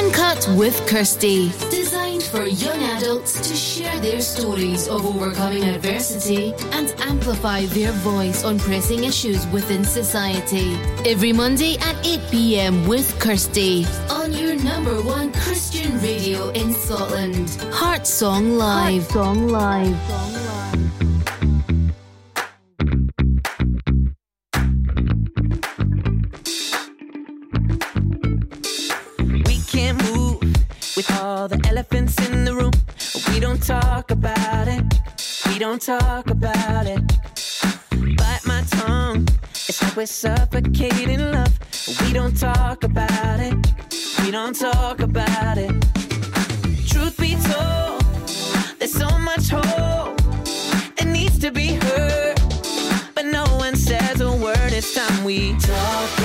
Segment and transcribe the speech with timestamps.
[0.00, 1.50] Uncut with Kirsty.
[1.68, 8.42] Designed for young adults to share their stories of overcoming adversity and amplify their voice
[8.42, 10.72] on pressing issues within society.
[11.04, 12.88] Every Monday at 8 p.m.
[12.88, 17.50] with Kirsty on your number one Christian radio in Scotland.
[17.70, 19.02] Heart Song Live.
[19.10, 20.49] Heart Song Live.
[35.70, 37.00] Don't talk about it.
[38.16, 39.24] Bite my tongue.
[39.68, 41.56] It's like we're suffocating love.
[42.00, 43.54] We don't talk about it.
[44.20, 45.70] We don't talk about it.
[46.88, 48.00] Truth be told,
[48.80, 50.16] there's so much hope
[50.96, 52.40] that needs to be heard.
[53.14, 54.72] But no one says a word.
[54.72, 56.19] It's time we talk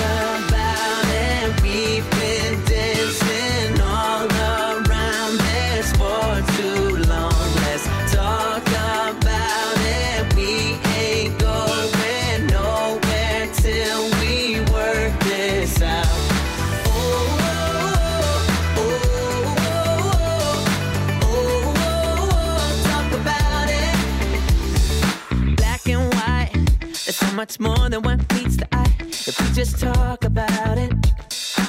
[27.46, 28.92] much more than what meets the eye.
[29.00, 30.92] If we just talk about it,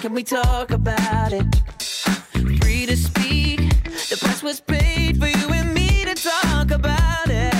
[0.02, 1.45] can we talk about it?
[2.61, 3.59] Free to speak,
[4.09, 7.53] the price was paid for you and me to talk about it.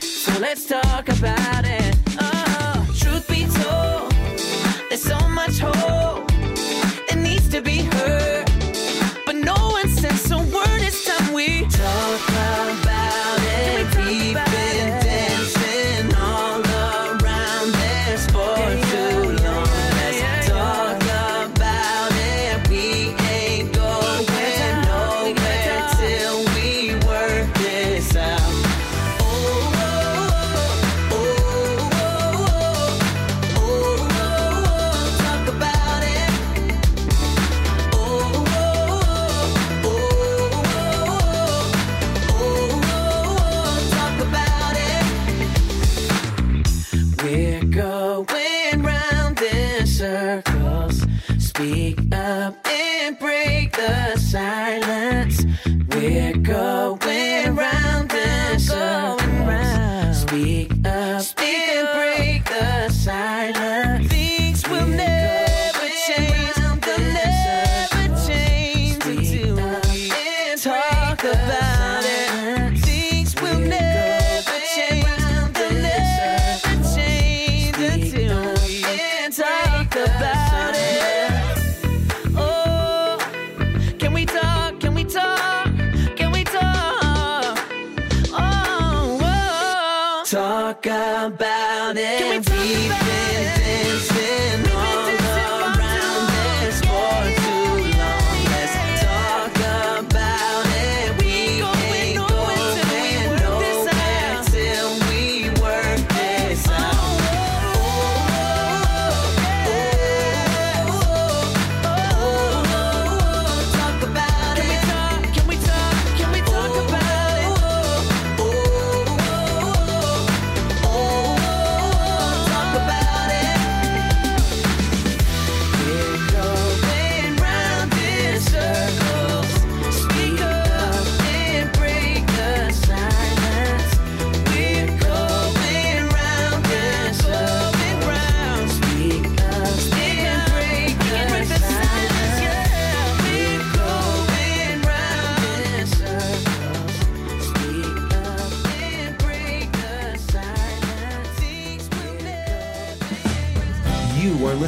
[0.00, 1.10] So let's talk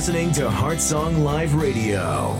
[0.06, 2.32] listening to Heart Song Live Radio.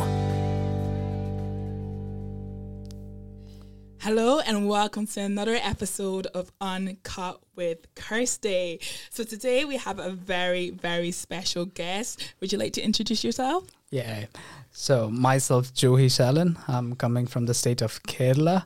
[3.99, 8.79] Hello and welcome to another episode of Uncut with Kirsty.
[9.11, 12.35] So today we have a very, very special guest.
[12.39, 13.65] Would you like to introduce yourself?
[13.91, 14.27] Yeah.
[14.71, 16.57] So myself, Johi Shalin.
[16.69, 18.65] I'm coming from the state of Kerala.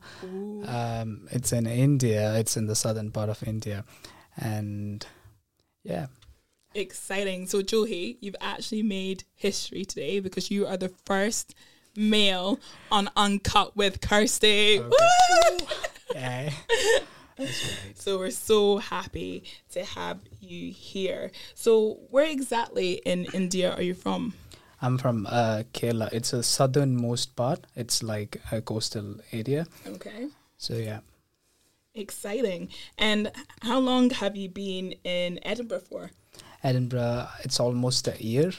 [0.69, 2.35] Um, it's in India.
[2.35, 3.87] It's in the southern part of India,
[4.37, 5.07] and
[5.85, 6.09] yeah,
[6.75, 7.47] Exciting.
[7.47, 11.55] So Johi, you've actually made history today because you are the first
[11.97, 14.81] male on Uncut with Kirsty.
[14.81, 15.59] Woo!
[16.15, 16.51] yeah.
[17.95, 21.31] So we're so happy to have you here.
[21.55, 24.35] So where exactly in India are you from?
[24.83, 26.13] I'm from uh, Kerala.
[26.13, 27.67] It's a southernmost part.
[27.75, 29.67] It's like a coastal area.
[29.87, 30.27] Okay.
[30.59, 31.01] So yeah,
[31.95, 32.69] Exciting.
[32.97, 33.33] And
[33.63, 36.11] how long have you been in Edinburgh for?
[36.63, 37.29] Edinburgh.
[37.45, 38.53] It's almost a year.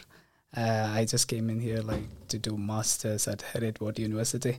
[0.56, 4.58] Uh, I just came in here like to do masters at Heriot-Watt University,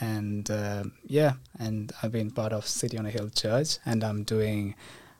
[0.00, 4.24] and uh, yeah, and I've been part of City on a Hill Church, and I'm
[4.24, 4.74] doing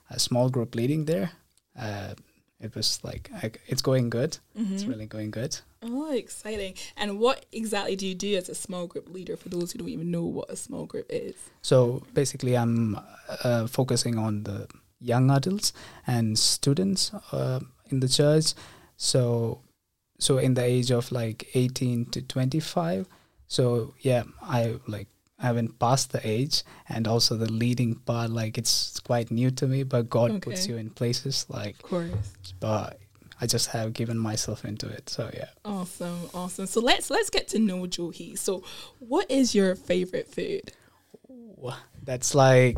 [0.09, 1.31] a small group leading there.
[1.79, 2.15] Uh,
[2.59, 4.37] it was like I, it's going good.
[4.55, 5.57] It's really going good.
[5.81, 6.75] Oh, exciting.
[6.95, 9.89] And what exactly do you do as a small group leader for those who don't
[9.89, 11.35] even know what a small group is?
[11.61, 12.99] So basically, I'm
[13.43, 14.67] uh, focusing on the
[15.01, 15.73] young adults
[16.07, 17.59] and students uh,
[17.89, 18.53] in the church.
[18.97, 19.61] So,
[20.19, 23.07] so in the age of like 18 to 25.
[23.47, 25.07] So yeah, I like
[25.39, 28.29] I haven't passed the age, and also the leading part.
[28.29, 31.75] Like it's quite new to me, but God puts you in places like.
[31.83, 32.33] Of course.
[32.59, 32.99] But
[33.41, 35.09] I just have given myself into it.
[35.09, 35.49] So yeah.
[35.65, 36.67] Awesome, awesome.
[36.67, 38.37] So let's let's get to know Johi.
[38.37, 38.63] So
[38.99, 40.71] what is your favorite food?
[41.27, 42.77] Wha- That's like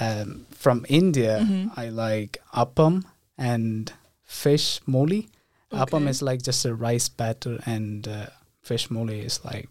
[0.00, 1.40] um, from India.
[1.42, 1.78] Mm-hmm.
[1.78, 3.04] I like appam
[3.38, 3.92] and
[4.24, 5.28] fish moli.
[5.72, 8.26] Appam is like just a rice batter, and uh,
[8.62, 9.68] fish moli is like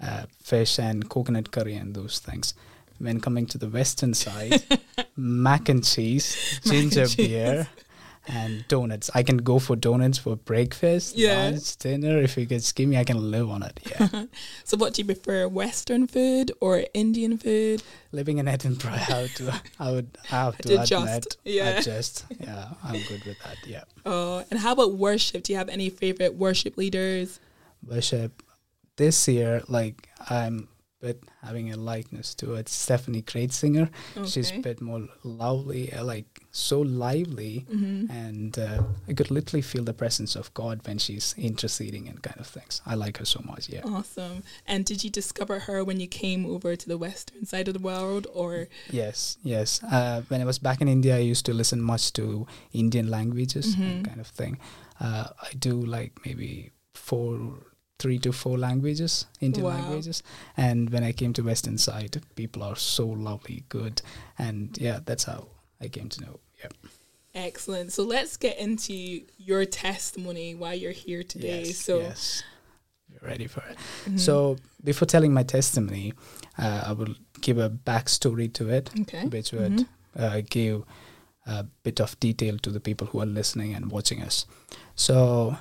[0.00, 2.54] uh, fish and coconut curry and those things.
[2.98, 4.62] When coming to the western side,
[5.16, 7.66] mac and cheese, Mac and ginger cheese.
[8.28, 9.10] And donuts.
[9.14, 11.50] I can go for donuts for breakfast, Yeah.
[11.50, 12.18] lunch, dinner.
[12.18, 13.80] If you could give me, I can live on it.
[13.90, 14.24] Yeah.
[14.64, 17.82] So what do you prefer, Western food or Indian food?
[18.12, 21.68] living in Edinburgh, I to, I would, I have to Adjust, admit, yeah.
[21.78, 22.24] adjust.
[22.40, 23.56] Yeah, I'm good with that.
[23.66, 25.42] Yeah, Oh, and how about worship?
[25.42, 27.40] Do you have any favorite worship leaders?
[27.86, 28.42] worship.
[28.96, 30.68] This year, like I'm
[31.06, 31.18] bit
[31.48, 32.68] having a likeness to it.
[32.68, 33.86] Stephanie, great singer.
[34.32, 38.10] She's a bit more lovely, uh, like so lively, Mm-hmm.
[38.24, 42.40] and uh, I could literally feel the presence of God when she's interceding and kind
[42.40, 42.80] of things.
[42.92, 43.68] I like her so much.
[43.68, 43.82] Yeah.
[43.98, 44.42] Awesome.
[44.66, 47.84] And did you discover her when you came over to the western side of the
[47.92, 48.50] world or
[48.90, 49.82] Yes, yes.
[49.84, 53.66] Uh, when I was back in India, I used to listen much to Indian languages
[53.76, 53.80] Mhm.
[53.90, 54.58] and kind of thing.
[55.00, 57.34] Uh, I do like maybe four,
[57.98, 59.74] three to four languages, Indian Wow.
[59.74, 60.22] languages.
[60.56, 64.02] And when I came to Western side, people are so lovely, good,
[64.38, 65.48] and yeah, that's how
[65.80, 66.40] I came to know.
[66.62, 66.70] Yeah.
[67.34, 67.92] excellent.
[67.92, 71.64] So let's get into your testimony why you're here today.
[71.66, 72.42] Yes, so yes.
[73.10, 73.76] You're ready for it.
[74.06, 74.18] Mhm.
[74.18, 76.14] So before telling my testimony,
[76.58, 78.90] uh, I will give a backstory to it.
[79.02, 79.26] okay.
[79.28, 79.86] which would Mhm.
[80.16, 80.84] uh, give
[81.46, 84.46] a bit of detail to the people who are listening and watching us.
[84.94, 85.56] So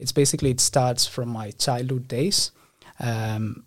[0.00, 2.50] it's basically it starts from my childhood days,
[2.98, 3.64] um,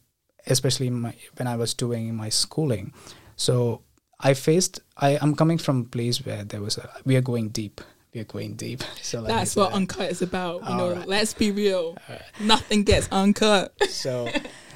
[0.47, 2.91] especially my, when I was doing my schooling.
[3.35, 3.81] So
[4.19, 4.79] I faced.
[4.97, 6.89] I am coming from a place where there was a.
[7.05, 7.81] We are going deep.
[8.13, 8.83] We are going deep.
[9.01, 9.75] So me That's what that.
[9.75, 10.67] Uncut is about.
[10.67, 11.07] You know, Alright.
[11.07, 11.97] let's be real.
[12.39, 13.73] Nothing gets uncut.
[13.89, 14.29] so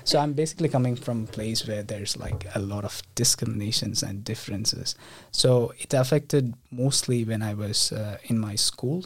[0.03, 4.23] so i'm basically coming from a place where there's like a lot of discriminations and
[4.23, 4.95] differences
[5.31, 9.03] so it affected mostly when i was uh, in my school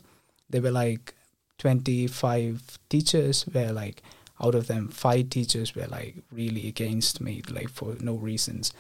[0.52, 1.16] they were like
[1.62, 4.02] 25 teachers where like
[4.44, 8.74] out of them five teachers were like really against me like for no reasons.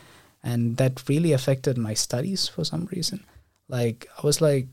[0.44, 3.24] And that really affected my studies for some reason.
[3.69, 4.68] Like i was like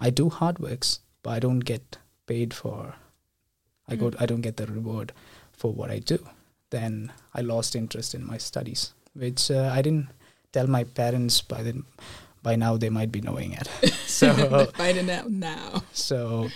[0.00, 2.94] i do hard works but i don't get paid for
[3.88, 5.12] i go i don't get the reward
[5.52, 6.18] for what i do.
[6.70, 10.08] Then i lost interest in my studies which uh, i didn't
[10.52, 11.82] tell my parents by then
[12.44, 13.68] by now they might be knowing it.
[14.14, 14.30] So
[14.76, 15.82] Finding out now.
[15.92, 16.48] so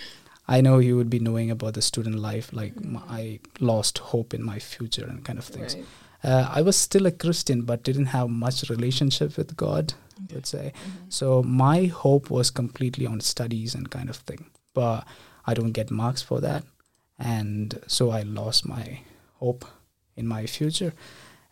[0.57, 2.51] I know you would be knowing about the student life.
[2.51, 2.73] Like
[3.07, 5.75] I lost hope in my future and kind of things.
[5.75, 5.85] Right.
[6.31, 9.93] Uh, I was still a Christian, but didn't have much relationship with God.
[10.29, 11.13] I would say Mhm.
[11.19, 11.43] so.
[11.43, 14.45] My hope was completely on studies and kind of thing.
[14.73, 15.07] But
[15.45, 16.63] I don't get marks for that,
[17.17, 18.99] and so I lost my
[19.39, 19.65] hope
[20.15, 20.93] in my future.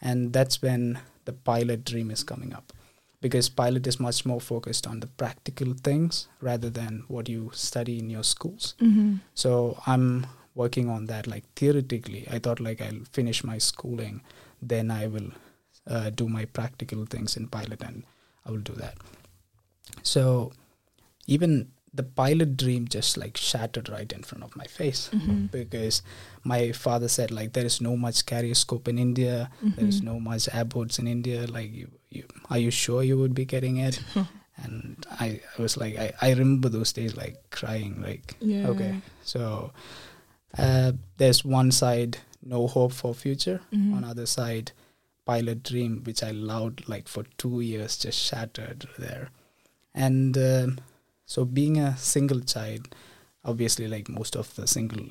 [0.01, 2.73] And that's when the pilot dream is coming up
[3.21, 7.97] because pilot is much more focused on the practical things rather than what you study
[7.99, 8.75] in your schools.
[8.79, 9.19] Mhm.
[9.33, 9.51] so
[9.87, 12.27] i'm working on that like theoretically.
[12.35, 14.21] I thought like i'll finish my schooling
[14.61, 15.29] then i will
[15.87, 18.03] uh, do my practical things in pilot and
[18.45, 18.95] i will do that.
[20.03, 20.51] So
[21.27, 25.51] even the pilot dream just like shattered right in front of my face Mhm.
[25.51, 26.01] because
[26.53, 29.35] my father said like there is no much carrier scope in india
[29.77, 30.05] there is Mhm.
[30.11, 31.87] no much airports in india like you,
[32.17, 33.99] you are you sure you would be getting it
[34.63, 35.27] and I,
[35.57, 38.67] I was like I, I remember those days like crying like Yeah.
[38.73, 39.71] okay so
[40.57, 43.93] uh, there's one side no hope for future Mhm.
[43.95, 44.71] on other side
[45.25, 49.29] pilot dream which i loved like for two years just shattered there
[49.93, 50.77] and um
[51.27, 52.95] so being a single child
[53.47, 55.05] obviously like most of the single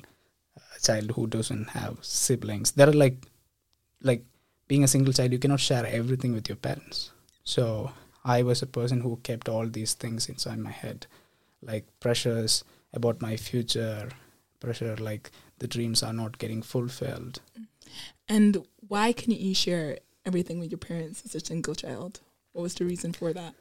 [0.55, 2.71] uh, child who doesn't have siblings.
[2.71, 3.25] There are like,
[4.01, 4.23] like
[4.67, 7.11] being a single child, you cannot share everything with your parents.
[7.43, 7.91] So
[8.23, 11.07] I was a person who kept all these things inside my head,
[11.61, 14.09] like pressures about my future,
[14.59, 17.41] pressure like the dreams are not getting fulfilled.
[18.29, 22.19] And why couldn't you share everything with your parents as a single child?
[22.51, 23.55] What was the reason for that?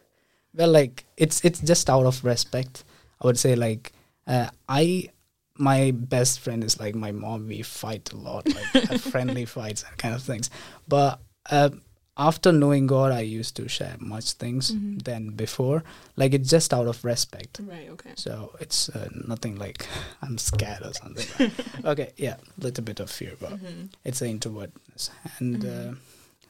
[0.57, 2.85] Well, like it's it's just out of respect.
[3.21, 3.93] I would say like
[4.27, 5.11] uh, I
[5.59, 7.49] my best friend is like my mom.
[7.49, 10.51] We fight a lot, like friendly fights and kind of things.
[10.89, 11.19] But
[11.51, 11.71] uh,
[12.19, 15.03] after knowing God, I used to share much things Mhm.
[15.05, 15.83] than before.
[16.17, 17.61] Like it's just out of respect.
[17.63, 18.13] Right, okay.
[18.17, 19.87] So it's uh, nothing like
[20.23, 21.27] I'm scared or something.
[21.39, 23.91] like- okay, yeah, little bit of fear, but Mhm.
[24.05, 25.95] it's an introvertness, and uh,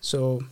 [0.00, 0.42] so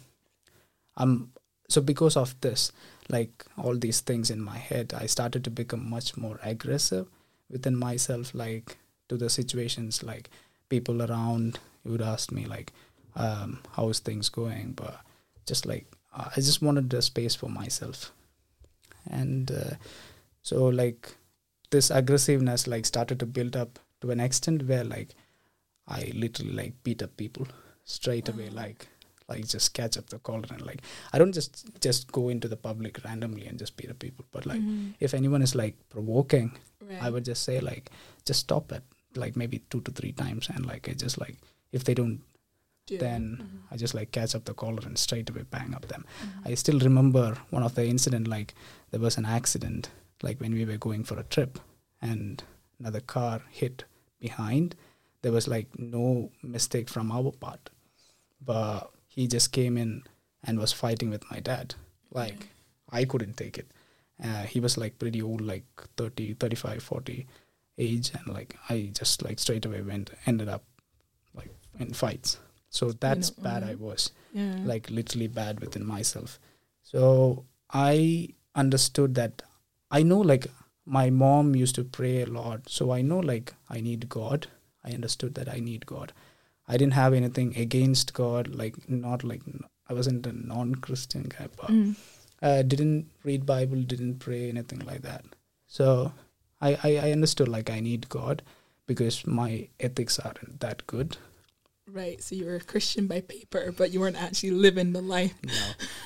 [0.97, 1.33] I'm
[1.69, 2.73] so because of this,
[3.09, 7.07] like all these things in my head, I started to become much more aggressive
[7.51, 10.31] within myself, like to the situations, like
[10.69, 12.73] people around would ask me like,
[13.17, 14.97] um, "How's things going?" But
[15.47, 18.13] just like uh, I just wanted the space for myself,
[19.11, 19.75] and uh,
[20.43, 21.15] so like
[21.71, 25.15] this aggressiveness like started to build up to an extent where like
[25.87, 27.47] I literally like beat up people
[27.85, 28.55] straight away, Oh.
[28.57, 28.89] like
[29.29, 32.57] like just catch up the collar and like I don't just just go into the
[32.57, 34.95] public randomly and just beat up people, but like Mhm.
[35.01, 37.03] if anyone is like provoking, Right.
[37.03, 37.91] I would just say like
[38.27, 38.83] just stop it,
[39.17, 41.37] like maybe two to three times, and like I just like
[41.73, 42.21] if they don't,
[42.87, 43.73] Do- then Mhm.
[43.75, 46.05] I just like catch up the collar and straight away bang up them.
[46.23, 46.51] Mhm.
[46.51, 48.55] I still remember one of the incident like
[48.91, 49.89] there was an accident
[50.23, 51.59] like when we were going for a trip
[52.03, 52.45] and
[52.79, 53.85] another car hit
[54.21, 54.77] behind
[55.23, 57.71] there was like no mistake from our part
[58.41, 60.03] but he just came in
[60.43, 61.75] and was fighting with my dad
[62.11, 62.49] like
[62.91, 63.71] i couldn't take it
[64.23, 65.65] uh, he was like pretty old like
[65.97, 67.27] 30 35 40
[67.79, 70.65] age and like i just like straight away went ended up
[71.35, 74.57] like in fights so that's know, bad uh, i was yeah.
[74.65, 76.39] like literally bad within myself.
[76.83, 79.43] So I understood that
[79.91, 80.49] I know like
[80.85, 82.69] my mom used to pray a lot.
[82.69, 84.49] So I know like I need God.
[84.85, 86.13] I understood that I need God.
[86.69, 89.43] I didn't have anything against God, like not like
[89.89, 91.95] I wasn't a non-Christian guy, but Mm.
[92.43, 95.25] uh, didn't read Bible, didn't pray anything like that.
[95.67, 96.13] So
[96.61, 98.43] I, I I understood like I need God
[98.87, 101.17] because my ethics aren't that good.
[101.87, 102.23] Right.
[102.23, 105.35] So you were a Christian by paper, but you weren't actually living the life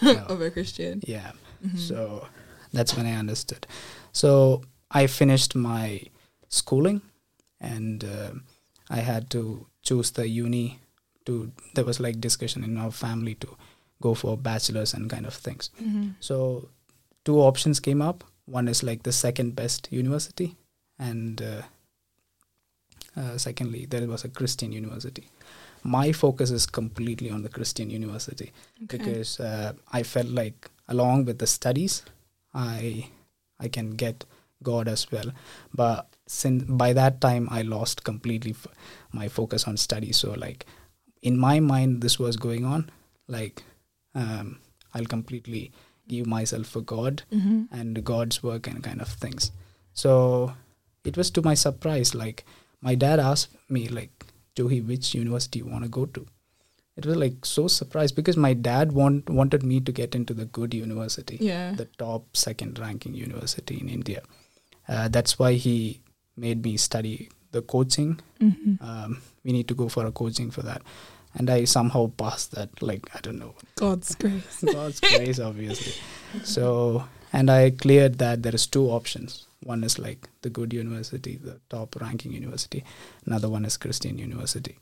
[0.03, 0.25] No, no.
[0.27, 1.01] of a Christian.
[1.07, 1.33] yeah.
[1.65, 1.79] Mhm.
[1.79, 2.27] So
[2.73, 3.67] that's when I understood.
[4.13, 6.03] So I finished my
[6.49, 7.03] schooling,
[7.61, 8.31] and uh,
[8.91, 10.67] I had to choose the uni.
[11.27, 11.33] To
[11.75, 13.49] there was like discussion in our family to
[14.01, 15.71] go for bachelors and kind of things.
[15.81, 16.15] Mhm.
[16.21, 16.69] So
[17.25, 18.25] two options came up.
[18.59, 20.49] One is like the second best university,
[20.99, 21.63] and uh,
[23.17, 25.25] uh, secondly there was a Christian university.
[25.85, 28.53] My focus is completely on the Christian university
[28.85, 28.99] Okay.
[28.99, 32.03] because uh, I felt like along with the studies,
[32.55, 33.11] I
[33.61, 34.25] I can get
[34.63, 35.33] God as well.
[35.75, 38.67] But since by that time I lost completely f-
[39.13, 40.13] my focus on study.
[40.13, 40.67] So like
[41.23, 42.91] in my mind, this was going on.
[43.27, 43.63] Like
[44.15, 44.59] um,
[44.95, 45.73] I'll completely
[46.09, 47.69] give myself for God Mhm.
[47.71, 49.53] and God's work and kind of things.
[49.93, 50.55] So
[51.05, 52.45] it was to my surprise, like
[52.81, 56.27] my dad asked me, like, Johi, which university you want to go to?
[56.97, 60.47] It was like so surprised because my dad want, wanted me to get into the
[60.47, 61.73] good university, Yeah.
[61.73, 64.23] the top second ranking university in India.
[64.89, 66.01] Uh, that's why he
[66.37, 68.21] made me study the coaching.
[68.41, 68.81] Mhm.
[68.83, 70.83] Um, we need to go for a coaching for that.
[71.35, 74.65] And I somehow passed that, like, I don't know, God's grace.
[74.73, 75.93] God's grace, obviously.
[76.45, 79.47] So, and I cleared that there is two options.
[79.63, 82.85] One is like the good university, the top ranking university.
[83.27, 84.79] Another one is Christian university.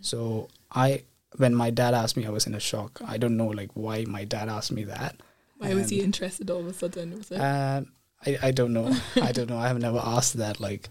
[0.00, 1.02] So I,
[1.36, 3.00] when my dad asked me, I was in a shock.
[3.06, 5.16] I don't know like why my dad asked me that.
[5.58, 7.16] Why was he interested all of a sudden?
[7.16, 7.38] Was it?
[7.38, 7.92] Um,
[8.24, 8.94] I I don't know.
[9.20, 9.58] I don't know.
[9.58, 10.60] I have never asked that.
[10.60, 10.88] Like,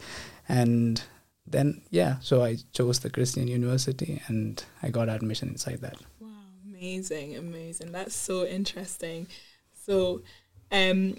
[0.50, 1.02] and
[1.48, 5.98] then yeah, so I chose the Christian university and I got admission inside that.
[6.20, 6.30] Wow,
[6.70, 7.92] amazing, amazing.
[7.92, 9.28] That's so interesting.
[9.86, 10.24] So,
[10.72, 11.18] um,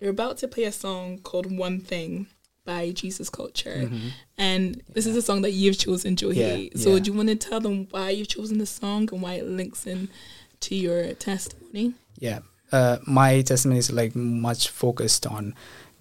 [0.00, 2.28] you're about to play a song called "One Thing"
[2.64, 4.10] by Jesus Culture, Mhm.
[4.36, 6.36] and this is a song that you've chosen, Johi.
[6.72, 7.00] Yeah, so, yeah.
[7.02, 9.86] do you want to tell them why you've chosen the song and why it links
[9.86, 10.08] in
[10.60, 11.94] to your testimony?
[12.20, 12.40] yeah
[12.72, 15.54] uh, my testimony is like much focused on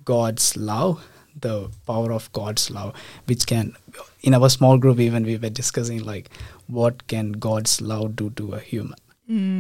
[0.06, 1.06] god's love
[1.40, 2.94] the power of god's love
[3.26, 3.76] which can
[4.22, 6.30] in our small group even we were discussing like
[6.68, 8.98] what can god's love do to a human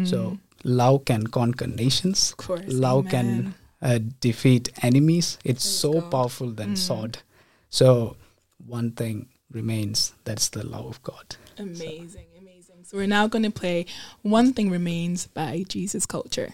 [0.06, 3.12] so love can conquer nations of course, love amen.
[3.12, 6.12] can uh, defeat enemies it's Praise so God.
[6.12, 6.78] powerful than Mm.
[6.78, 7.18] sword
[7.70, 8.16] so
[8.66, 10.14] one thing remains.
[10.26, 11.36] That's the love of God.
[11.58, 12.84] Amazing, amazing.
[12.84, 13.86] So we're now going to play
[14.24, 16.54] One Thing Remains by Jesus Culture.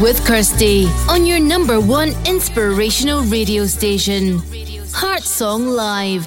[0.00, 4.38] With Kirsty on your number one inspirational radio station,
[4.92, 6.26] Heart Song Live.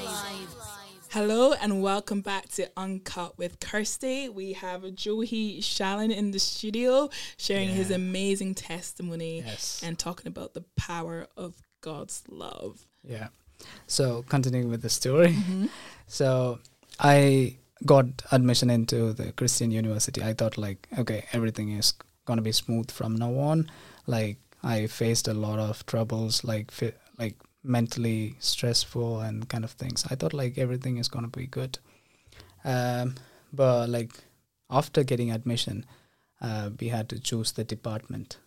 [1.10, 4.28] Hello and welcome back to Uncut with Kirsty.
[4.28, 7.74] We have Johi Shalin in the studio sharing yeah.
[7.76, 9.82] his amazing testimony yes.
[9.82, 12.86] and talking about the power of God's love.
[13.02, 13.28] Yeah.
[13.86, 15.28] So continuing with the story.
[15.32, 15.66] Mm-hmm.
[16.06, 16.58] So
[17.00, 20.22] I got admission into the Christian university.
[20.22, 23.70] I thought like, okay, everything is gonna be smooth from now on.
[24.06, 29.72] Like I faced a lot of troubles, like fi- like mentally stressful and kind of
[29.72, 30.04] things.
[30.10, 31.78] I thought like everything is gonna be good,
[32.64, 33.14] um,
[33.52, 34.12] but like
[34.70, 35.86] after getting admission,
[36.40, 38.38] uh, we had to choose the department.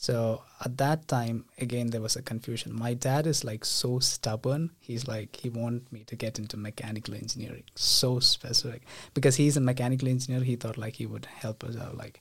[0.00, 2.72] So at that time, again, there was a confusion.
[2.72, 4.70] My dad is like so stubborn.
[4.78, 8.82] He's like, he want me to get into mechanical engineering, so specific.
[9.12, 11.96] Because he's a mechanical engineer, he thought like he would help us out.
[11.96, 12.20] Like,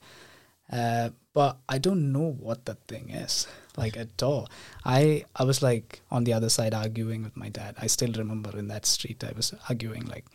[0.72, 4.50] uh, but I don't know what that thing is like at all.
[4.86, 7.76] I I was like on the other side arguing with my dad.
[7.82, 10.26] I still remember in that street I was arguing like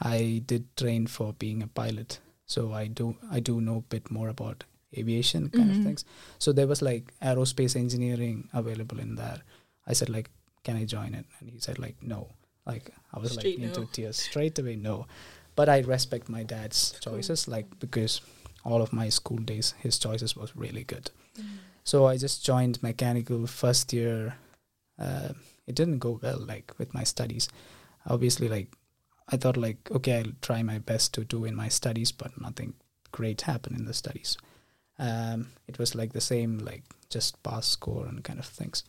[0.00, 4.10] I did train for being a pilot, so I do I do know a bit
[4.10, 4.64] more about
[4.96, 5.76] aviation kind Mhm.
[5.78, 6.04] of things.
[6.38, 9.40] So there was like aerospace engineering available in there.
[9.86, 10.30] I said like,
[10.64, 11.26] can I join it?
[11.40, 12.28] And he said like, no.
[12.66, 15.06] Like I was Straight like into tears straight away, no.
[15.54, 18.20] But I respect my dad's choices, like because
[18.66, 21.10] all of my school days, his choices was really good.
[21.38, 21.44] Mm.
[21.84, 24.36] So I just joined mechanical first year.
[24.98, 25.30] Uh,
[25.66, 27.48] it didn't go well, like with my studies.
[28.06, 28.72] Obviously, like
[29.28, 32.74] I thought, like okay, I'll try my best to do in my studies, but nothing
[33.12, 34.36] great happened in the studies.
[34.98, 38.82] Um, it was like the same, like just pass score and kind of things.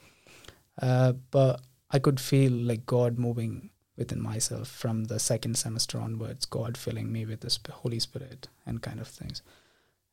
[0.81, 1.61] Uh, but
[1.91, 6.45] I could feel like God moving within myself from the second semester onwards.
[6.45, 9.41] God filling me with the Holy Spirit and kind of things.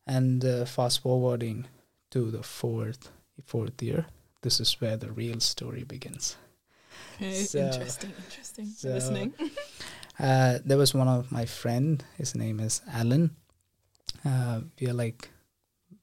[0.07, 1.67] And uh, fast forwarding
[2.11, 3.11] to the fourth
[3.45, 4.07] fourth year,
[4.43, 6.37] this is where the real story begins.
[7.17, 8.67] Okay, So- interesting, interesting.
[8.67, 9.35] so- Listening.
[10.17, 12.05] Uh, there was one of my friend.
[12.17, 13.35] His name is Alan.
[14.25, 15.29] Uh, we are like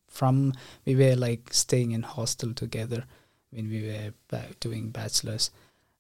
[0.10, 0.52] from
[0.86, 3.06] we were like staying in hostel together
[3.52, 5.50] when we were ba- doing bachelors.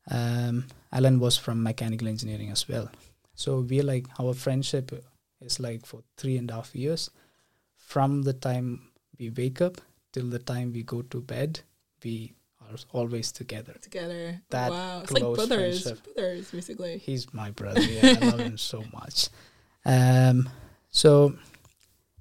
[0.09, 2.91] Um, Alan was from mechanical engineering as well.
[3.33, 4.91] So we are like our friendship
[5.39, 7.09] is like for three and a half years.
[7.91, 8.67] From the time
[9.19, 9.81] we wake up
[10.13, 11.59] till the time we go to bed,
[12.05, 13.75] we are always together.
[13.81, 14.39] Together.
[14.49, 15.01] That wow.
[15.01, 15.83] It's like brothers.
[15.83, 16.03] friendship.
[16.05, 16.99] Brothers, basically.
[16.99, 17.81] He's my brother.
[17.81, 19.27] Yeah, I love him so much.
[19.85, 20.47] Um,
[20.89, 21.35] so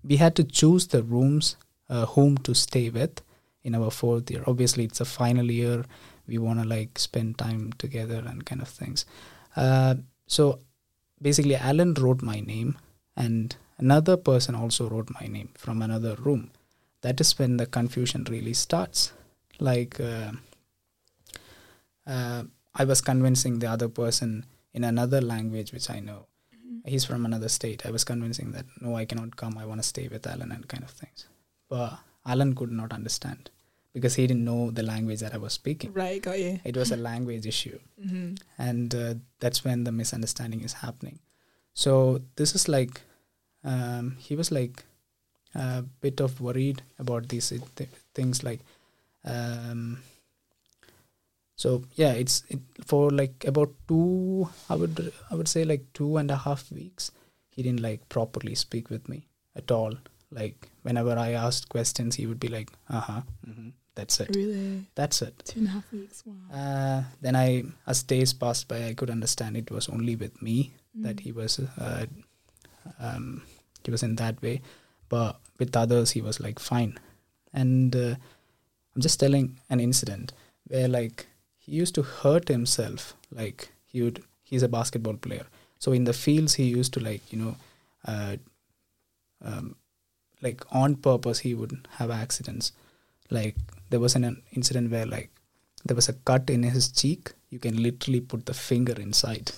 [0.03, 1.55] we had to choose the rooms,
[1.89, 3.23] uh, whom to stay with
[3.63, 4.43] in our fourth year.
[4.49, 5.85] Obviously, it's a final year.
[6.27, 9.07] We want to like spend time together and kind of things.
[9.55, 9.95] Uh,
[10.27, 10.59] so
[11.23, 12.77] basically, Alan wrote my name,
[13.17, 16.51] and another person also wrote my name from another room.
[17.03, 19.13] That is when the confusion really starts.
[19.59, 19.99] Like.
[20.01, 20.33] Uh,
[22.07, 22.43] uh,
[22.75, 26.27] I was convincing the other person in another language which I know.
[26.85, 27.85] He's from another state.
[27.85, 29.59] I was convincing that no, I cannot come.
[29.59, 31.27] I want to stay with Alan and kind of things.
[31.69, 33.51] But Alan could not understand
[33.93, 35.93] because he didn't know the language that I was speaking.
[35.93, 36.61] Right, got you.
[36.65, 41.19] It was a language issue, hmm and uh, that's when the misunderstanding is happening.
[41.75, 43.03] So this is like
[43.65, 44.85] um, he was like
[45.55, 48.61] a bit of worried about these th- things like.
[49.25, 49.99] Um,
[51.57, 56.17] so yeah it's it, for like about two i would i would say like two
[56.17, 57.11] and a half weeks
[57.51, 59.93] he didn't like properly speak with me at all
[60.31, 64.87] like whenever i asked questions he would be like uh-huh hmm that's it Really?
[64.95, 66.23] that's it Two and a half weeks.
[66.25, 66.35] Wow.
[66.51, 70.73] uh, then i as days passed by i could understand it was only with me
[70.95, 71.21] that Mm.
[71.21, 72.07] he was uh,
[72.99, 73.43] um,
[73.85, 74.61] he was in that way.
[75.09, 76.99] But with others he was like fine.
[77.53, 78.15] And uh,
[78.95, 80.33] i'm just telling an incident
[80.69, 81.27] where like
[81.59, 83.15] he used to hurt himself.
[83.31, 85.47] Like he would he's a basketball player.
[85.79, 87.57] So in the fields he used to like you know
[88.07, 88.37] uh,
[89.45, 89.77] um,
[90.43, 92.73] like on purpose he would have accidents.
[93.31, 93.57] Like
[93.91, 95.31] there was an, an incident where like
[95.85, 97.33] there was a cut in his cheek.
[97.51, 99.53] You can literally put the finger inside.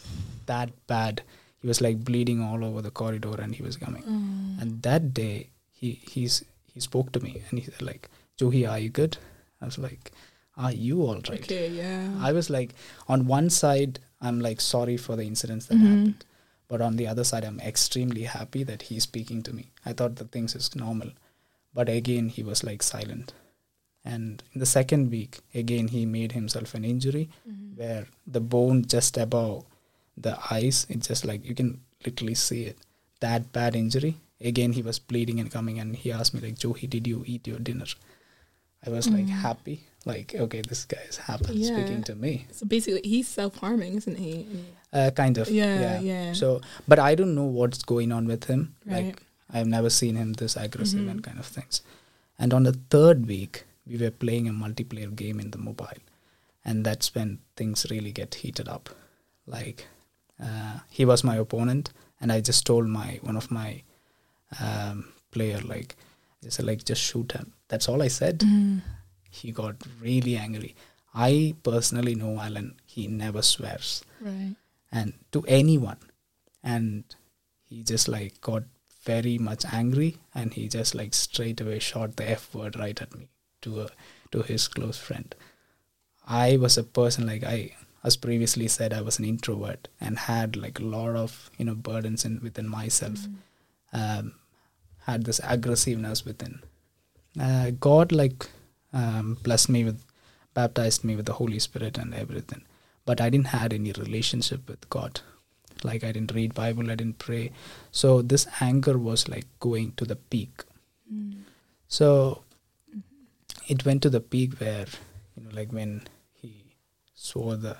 [0.46, 1.22] That bad
[1.62, 4.60] he was like bleeding all over the corridor and he was coming Mm.
[4.62, 5.34] and that day
[5.80, 6.36] he he's
[6.74, 8.08] he spoke to me and he said like
[8.40, 9.16] Johi are you good
[9.60, 10.12] I was like
[10.66, 12.10] are you all right Okay, yeah.
[12.28, 12.74] I was like
[13.08, 15.86] on one side I'm like sorry for the incidents that Mhm.
[15.90, 16.24] happened
[16.72, 20.16] but on the other side I'm extremely happy that he's speaking to me I thought
[20.16, 21.10] the things is normal
[21.80, 23.32] but again he was like silent
[24.04, 27.76] and in the second week again he made himself an injury Mhm.
[27.80, 29.64] where the bone just above
[30.22, 32.76] the eyes it's just like you can literally see it
[33.20, 36.88] that bad injury again he was bleeding and coming and he asked me like Johi
[36.94, 37.86] did you eat your dinner
[38.86, 39.42] i was like Mm.
[39.46, 41.72] happy like okay this guy is happy Yeah.
[41.72, 44.32] speaking to me So basically, he's self harming, isn't he?
[44.92, 46.00] uh, kind of Yeah, yeah.
[46.00, 49.06] yeah, so but i don't know what's going on with him Right.
[49.06, 51.10] like i've never seen him this aggressive Mhm.
[51.12, 51.82] and kind of things
[52.38, 56.02] and on the third week we were playing a multiplayer game in the mobile
[56.64, 58.90] and that's when things really get heated up
[59.56, 59.86] like
[60.42, 63.82] uh, he was my opponent and i just told my one of my
[64.60, 65.96] um, player like
[66.44, 67.52] I said like just shoot him.
[67.68, 68.40] That's all i said.
[68.40, 68.82] Mm.
[69.30, 70.74] he got really angry.
[71.14, 72.74] I personally know alan.
[72.86, 74.02] He never swears.
[74.20, 74.56] Right.
[74.90, 75.98] and to anyone.
[76.62, 77.04] And
[77.64, 78.64] he just like got
[79.04, 83.14] very much angry and he just like straight away shot the f word right at
[83.18, 83.28] me
[83.62, 83.88] to a,
[84.32, 85.34] to his close friend.
[86.26, 90.56] I was a person like i as previously said i was an introvert and had
[90.56, 93.20] like a lot of you know burdens in within myself.
[93.20, 93.34] Mm.
[93.92, 94.34] um,
[95.06, 96.62] had this aggressiveness within.
[97.40, 98.48] Uh, god like
[98.92, 100.04] um, blessed me with
[100.54, 102.62] baptized me with the holy spirit and everything
[103.04, 105.20] but i didn't had any relationship with god.
[105.84, 107.50] Like i didn't read bible i didn't pray.
[107.90, 110.62] So this anger was like going to the peak.
[111.12, 111.42] Mm.
[111.88, 112.42] So
[113.68, 114.86] it went to the peak where,
[115.36, 116.02] you know, like when
[116.40, 116.52] he
[117.14, 117.76] swore the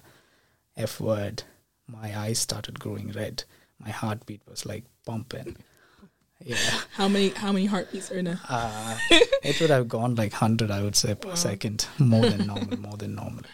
[0.77, 1.43] F word,
[1.87, 3.45] my eyes started growing red.
[3.79, 5.57] My heartbeat was like pumping.
[6.45, 6.57] Yeah.
[6.93, 8.99] How many how many heartbeats are in a Uh,
[9.45, 11.35] it would have gone like 100, I would say, per Wow.
[11.37, 11.87] second.
[11.99, 13.45] More than normal, more than normal.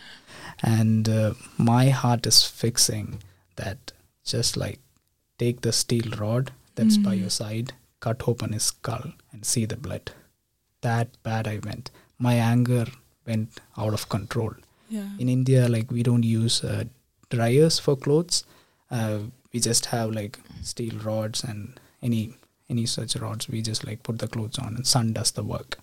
[0.62, 3.18] And uh, my heart is fixing
[3.57, 3.92] that
[4.24, 4.81] just like
[5.38, 7.20] take the steel rod that's by Mm.
[7.20, 10.12] your side, cut open his skull, and see the blood.
[10.81, 11.90] That bad I went.
[12.18, 12.87] My anger
[13.26, 14.54] went out of control.
[14.88, 15.09] Yeah.
[15.18, 16.85] In India, like we don't use uh,
[17.30, 18.44] dryers for clothes.
[18.90, 19.18] Uh,
[19.52, 22.34] we just have like steel rods and any
[22.70, 23.48] any such rods.
[23.48, 25.78] We just like put the clothes on and sun does the work.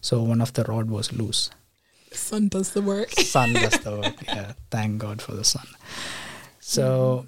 [0.00, 1.50] So one of the rod was loose.
[2.12, 3.10] Sun does the work.
[3.18, 4.14] Sun does the work.
[4.26, 5.66] Yeah, thank God for the sun.
[6.58, 7.26] So,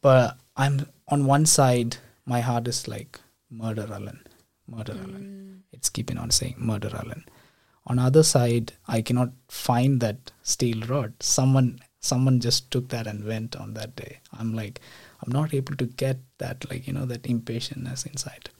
[0.00, 1.96] but I'm on one side.
[2.26, 3.18] My heart is like
[3.50, 4.20] murder, Alan,
[4.68, 5.64] murder, Alan.
[5.72, 7.24] It's keeping on saying murder, Alan.
[7.86, 11.14] On other side, I cannot find that steel rod.
[11.20, 14.20] Someone, someone just took that and went on that day.
[14.32, 14.80] I'm like,
[15.22, 18.50] I'm not able to get that, like you know, that impatientness inside.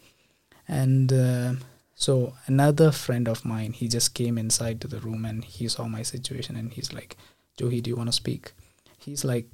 [0.68, 1.55] And uh,
[1.94, 5.87] so another friend of mine, he just came inside to the room and he saw
[5.88, 7.16] my situation and he's like,
[7.59, 8.53] Johi, do you want to speak?
[8.98, 9.48] He's like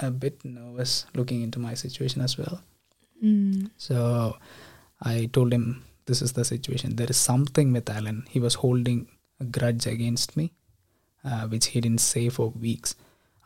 [0.00, 2.62] a bit nervous looking into my situation as well.
[3.22, 3.70] Mm.
[3.76, 4.36] So
[5.02, 6.96] I told him this is the situation.
[6.96, 8.24] There is something with Alan.
[8.28, 9.08] He was holding
[9.40, 10.52] a grudge against me,
[11.24, 12.94] uh, which he didn't say for weeks.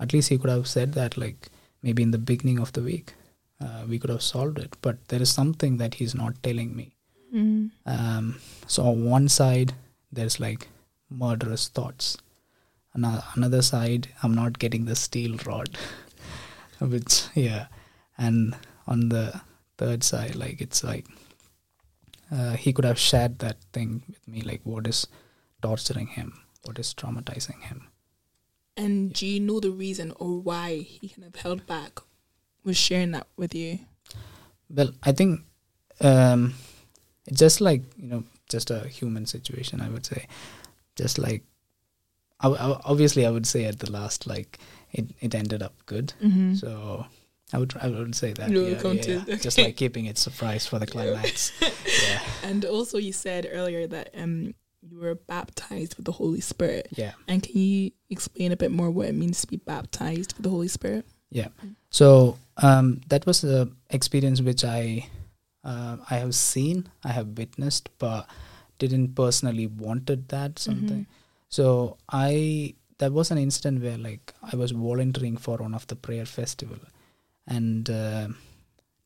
[0.01, 1.49] At least he could have said that, like
[1.83, 3.15] maybe in the beginning of the week,
[3.61, 4.77] uh, we could have solved it.
[4.83, 6.95] But there is something that he's not telling me.
[7.35, 7.71] Mm.
[7.87, 9.73] Um, so on one side,
[10.13, 10.69] there's like
[11.11, 12.17] murderous thoughts.
[12.95, 15.77] Ano- Another side, I'm not getting the steel rod,
[16.81, 17.67] which yeah,
[18.19, 18.57] and
[18.87, 19.41] on the
[19.79, 21.07] third side, like it's like
[22.31, 25.07] uh, he could have shared that thing with me, like what is
[25.63, 27.89] torturing him, what is traumatizing him.
[28.77, 32.01] And do you know the reason or why he kind of held back
[32.65, 33.79] with sharing that with you?
[34.69, 35.41] Well, I think
[36.01, 36.55] um,
[37.27, 39.81] it's just like you know, just a human situation.
[39.81, 40.27] I would say,
[40.97, 41.43] just like
[42.41, 44.59] I, I- obviously, I would say at the last, like
[44.93, 46.13] it, it ended up good.
[46.23, 46.55] Mm-hmm.
[46.57, 47.07] So
[47.53, 48.51] I would I would say that.
[48.51, 49.37] Yeah, yeah, yeah.
[49.37, 51.53] just like keeping it surprise for the climax.
[51.61, 54.55] yeah, And also, you said earlier that um
[54.89, 56.89] you were baptized with the Holy Spirit.
[56.93, 57.13] yeah.
[57.29, 60.51] And can you explain a bit more what it means to be baptized with the
[60.51, 61.07] Holy Spirit?
[61.31, 61.49] Yeah.
[61.91, 65.09] So um, that was a experience which I
[65.65, 68.29] uh, I have seen, I have witnessed, but
[68.79, 71.05] didn't personally wanted that something.
[71.07, 71.07] Mhm.
[71.49, 75.97] So I there was an incident where like I was volunteering for one of the
[75.97, 76.79] prayer festival,
[77.47, 78.29] and uh,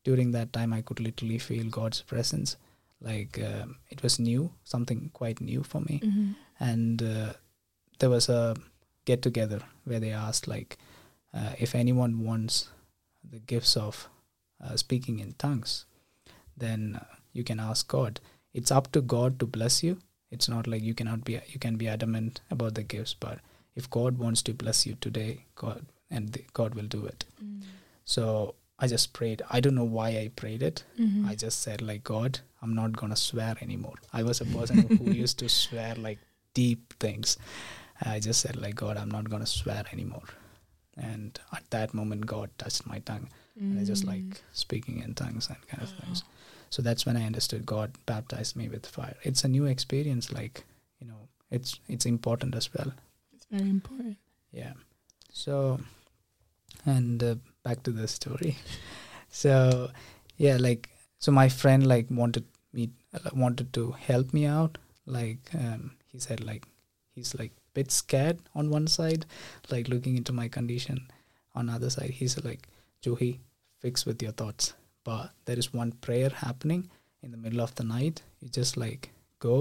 [0.03, 2.55] during that time I could literally feel God's presence.
[3.01, 5.99] Like um it was new, something quite new for me.
[6.03, 6.31] Mm-hmm.
[6.59, 7.33] and uh,
[7.99, 8.55] there was a
[9.05, 10.77] get together where they asked like
[11.33, 12.69] uh, if anyone wants
[13.31, 14.07] the gifts of
[14.63, 15.85] uh, speaking in tongues
[16.55, 18.19] then uh, you can ask god.
[18.53, 19.97] It's up to god to bless you.
[20.29, 23.39] It's not like you cannot be you can be adamant about the gifts but
[23.75, 27.25] if god wants to bless you today god and god will do it.
[28.05, 29.41] So i just prayed.
[29.49, 30.83] I don't know why i prayed it.
[30.99, 31.27] Mm-hmm.
[31.27, 33.95] I just said like God, I'm not gonna swear anymore.
[34.13, 36.19] I was a person who used to swear like
[36.53, 37.37] deep things.
[38.01, 40.27] I just said like God, I'm not gonna swear anymore.
[40.97, 45.47] And at that moment, God touched my tongue, and I just like speaking in tongues
[45.47, 46.23] and kind of things.
[46.69, 49.15] So that's when I understood God baptized me with fire.
[49.23, 50.31] It's a new experience.
[50.31, 50.63] Like
[50.99, 52.91] you know, it's it's important as well.
[53.33, 54.17] It's very important.
[54.51, 54.73] Yeah.
[55.31, 55.79] So,
[56.85, 58.57] and uh, back to the story.
[59.29, 59.89] so,
[60.37, 60.89] yeah, like
[61.21, 62.45] so my friend like wanted
[62.77, 62.83] me
[63.45, 64.77] wanted to help me out.
[65.17, 65.81] Like um,
[66.11, 66.65] he said like
[67.15, 69.25] he's like bit scared on one side,
[69.73, 70.99] like looking into my condition.
[71.59, 72.67] On other side, he's like,
[73.05, 73.31] Johi,
[73.79, 74.73] fix with your thoughts.
[75.03, 76.89] But there is one prayer happening
[77.23, 78.21] in the middle of the night.
[78.41, 79.57] You just like go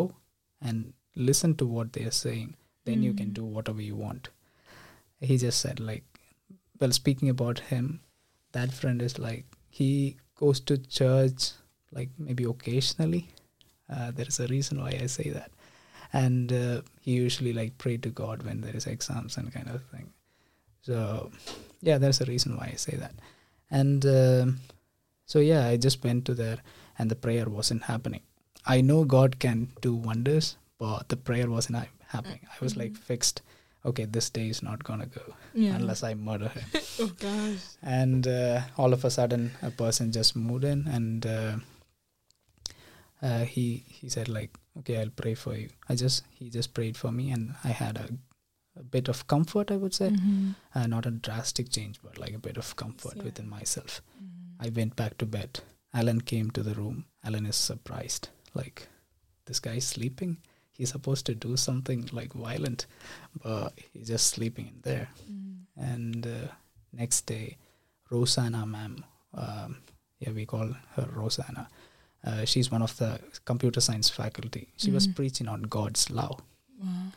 [0.63, 2.55] and listen to what they are saying.
[2.85, 3.35] Then you can Mm.
[3.41, 4.31] do whatever you want
[5.21, 6.05] he just said like
[6.81, 8.01] well speaking about him
[8.53, 11.53] that friend is like he goes to church
[11.93, 13.29] like maybe occasionally.
[13.93, 15.51] Uh, there is a reason why i say that.
[16.13, 19.83] And uh, he usually like pray to god when there is exams and kind of
[19.93, 20.11] thing.
[20.83, 21.31] So
[21.83, 23.15] yeah there's a reason why i say that.
[23.71, 24.61] And um,
[25.27, 26.59] so yeah i just went to there
[26.99, 28.23] and the prayer wasn't happening.
[28.67, 32.41] I know god can do wonders but the prayer wasn't happening.
[32.55, 33.43] I was like fixed
[33.85, 35.23] okay this day is not gonna go
[35.55, 35.75] Yeah.
[35.77, 36.65] unless i murder him
[37.01, 37.65] oh gosh.
[37.83, 41.57] and uh, all of a sudden a person just moved in and uh,
[43.23, 45.69] uh, he he said like okay, I'll pray for you.
[45.89, 48.09] I just he just prayed for me, and I had a,
[48.79, 49.71] a bit of comfort.
[49.71, 50.51] I would say, Mm-hmm.
[50.75, 53.25] uh, not a drastic change, but like a bit of comfort Yeah.
[53.25, 54.01] within myself.
[54.17, 54.67] Mm-hmm.
[54.67, 55.61] I went back to bed.
[55.93, 57.05] Alan came to the room.
[57.25, 58.89] Alan is surprised, like
[59.47, 60.39] this guy is sleeping.
[60.77, 62.87] He's supposed to do something like violent,
[63.43, 65.09] but he's just sleeping in there.
[65.31, 65.83] Mm-hmm.
[65.93, 66.49] And uh,
[66.93, 67.57] next day,
[68.11, 69.05] Rosanna, ma'am,
[69.35, 69.79] um,
[70.19, 71.69] yeah, we call her Rosanna.
[72.25, 74.69] Uh, she's one of the computer science faculty.
[74.77, 75.15] She was Mhm.
[75.17, 76.43] preaching on God's love.
[76.79, 77.13] Wow.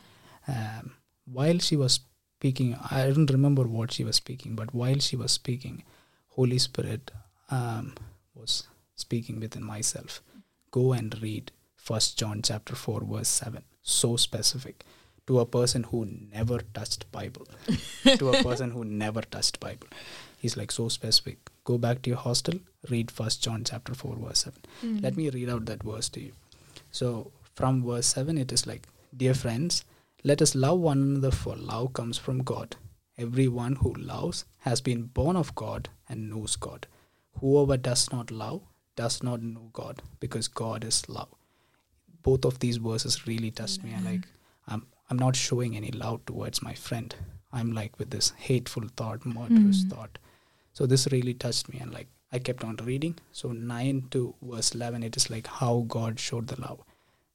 [0.48, 0.92] Um,
[1.26, 2.00] while she was
[2.38, 5.84] speaking, I don't remember what she was speaking, but while she was speaking,
[6.28, 7.10] Holy Spirit
[7.50, 7.94] um,
[8.34, 8.64] was
[8.94, 10.22] speaking within myself.
[10.70, 11.52] Go and read
[11.84, 13.62] First John chapter four verse seven.
[13.82, 14.84] So specific
[15.26, 17.46] to a person who never touched Bible.
[18.04, 19.88] to a person who never touched Bible.
[20.38, 21.50] He's like so specific.
[21.64, 24.62] Go back to your hostel, read First John chapter four verse seven.
[24.82, 25.04] Mm-hmm.
[25.04, 26.32] Let me read out that verse to you.
[26.90, 29.84] So, from verse 7, it is like, Dear friends,
[30.22, 32.76] let us love one another, for love comes from God.
[33.18, 36.86] Everyone who loves has been born of God and knows God.
[37.40, 38.62] Whoever does not love
[38.96, 41.28] does not know God, because God is love.
[42.24, 43.92] Both of these verses really touched me.
[43.92, 44.26] And like,
[44.66, 47.14] I'm, I'm not showing any love towards my friend.
[47.52, 49.90] I'm like with this hateful thought, murderous Mm.
[49.90, 50.18] thought.
[50.72, 53.16] So this really touched me, and like I kept on reading.
[53.30, 56.80] So 9 to verse 11, it is like how God showed the love.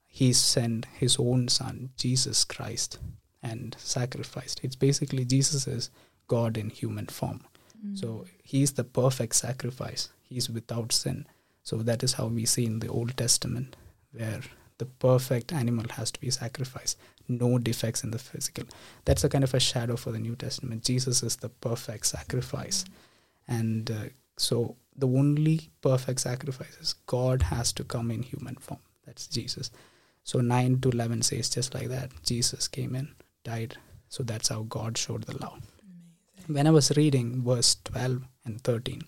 [0.07, 2.99] He sent his own son, Jesus Christ,
[3.41, 4.59] and sacrificed.
[4.63, 5.89] It's basically Jesus is
[6.27, 7.45] God in human form.
[7.93, 10.09] So he's the perfect sacrifice.
[10.21, 11.25] He's without sin.
[11.63, 13.77] So that is how we see in the Old Testament,
[14.11, 14.41] where
[14.79, 16.97] the perfect animal has to be sacrificed.
[17.27, 18.63] No defects in the physical.
[19.05, 20.83] That's a kind of a shadow for the New Testament.
[20.83, 22.85] Jesus is the perfect sacrifice.
[23.47, 28.79] And uh, so the only perfect sacrifice is God has to come in human form.
[29.05, 29.69] That's Jesus.
[30.23, 32.11] So 9 to 11 says just like that.
[32.23, 33.09] Jesus came in,
[33.43, 33.77] died.
[34.07, 35.61] So that's how God showed the love.
[36.47, 39.03] When I was reading verse 12 and 13,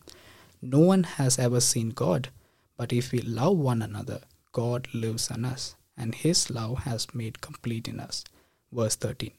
[0.62, 2.30] no one has ever seen God,
[2.78, 4.22] but if we love one another,
[4.52, 8.24] God lives in us, and his love has made complete in us.
[8.72, 9.32] Verse 13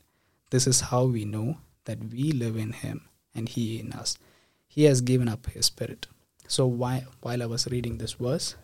[0.51, 4.19] This is how we know that we live in him and he in us.
[4.69, 6.07] He has given up his spirit.
[6.49, 8.57] So while, while I was reading this verse,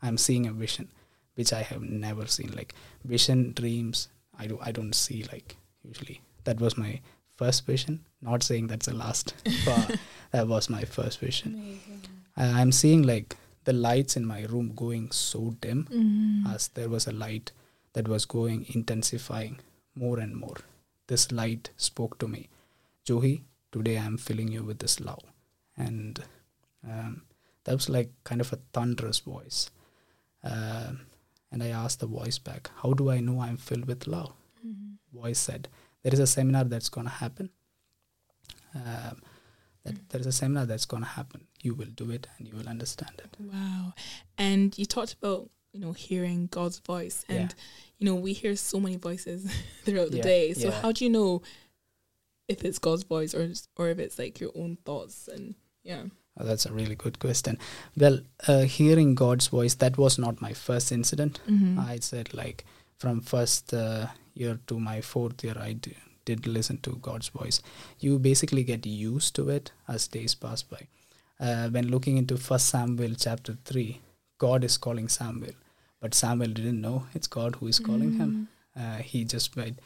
[0.00, 0.90] I'm seeing a vision
[1.34, 2.52] which I have never seen.
[2.54, 2.74] Like
[3.04, 6.20] vision, dreams, I do I don't see like usually.
[6.44, 7.00] That was my
[7.36, 8.04] first vision.
[8.20, 9.96] Not saying that's the last, but
[10.32, 11.80] that was my first vision.
[12.36, 16.46] I, I'm seeing like the lights in my room going so dim Mm-hmm.
[16.54, 17.52] as there was a light
[17.92, 19.60] that was going intensifying
[19.94, 20.56] more and more.
[21.06, 22.48] This light spoke to me,
[23.06, 25.22] Johi, today I am filling you with this love.
[25.76, 26.22] And
[26.88, 27.22] um,
[27.64, 29.70] that was like kind of a thunderous voice.
[30.42, 31.02] Um,
[31.50, 34.32] and I asked the voice back, How do I know I'm filled with love?
[35.12, 35.68] Voice said,
[36.02, 37.50] There is a seminar that's going to happen.
[38.74, 39.22] Um,
[39.84, 41.42] that there is a seminar that's going to happen.
[41.62, 43.34] You will do it and you will understand it.
[43.40, 43.94] Wow.
[44.36, 47.24] And you talked about, you know, hearing God's voice.
[47.28, 47.62] And, Yeah.
[47.98, 49.50] you know, we hear so many voices
[49.84, 50.54] throughout the Yeah, day.
[50.54, 50.80] So yeah.
[50.82, 51.42] how do you know
[52.48, 56.04] if it's God's voice or or if it's like your own thoughts and yeah.
[56.38, 57.58] Oh, that's a really good question.
[57.96, 61.40] Well, uh, hearing God's voice, that was not my first incident.
[61.48, 61.78] Mm-hmm.
[61.78, 62.64] I said like
[62.98, 65.94] from first uh, year to my fourth year, I d-
[66.24, 67.60] did listen to God's voice.
[68.00, 70.88] You basically get used to it as days pass by.
[71.42, 74.00] Uh, when looking into First Samuel chapter three,
[74.38, 75.54] God is calling Samuel,
[76.00, 78.48] but Samuel didn't know it's God who is calling him.
[78.78, 79.80] Uh, he just went,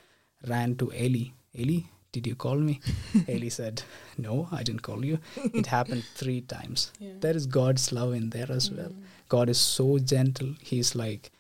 [0.47, 1.31] ran to Eli.
[1.59, 1.81] Eli,
[2.13, 2.81] did you call me?
[3.29, 3.83] Eli said,
[4.19, 5.19] No, I didn't call you.
[5.61, 6.93] It happened three times.
[7.21, 8.93] There is God's love in there as well.
[9.29, 10.55] God is so gentle.
[10.61, 11.31] He's like,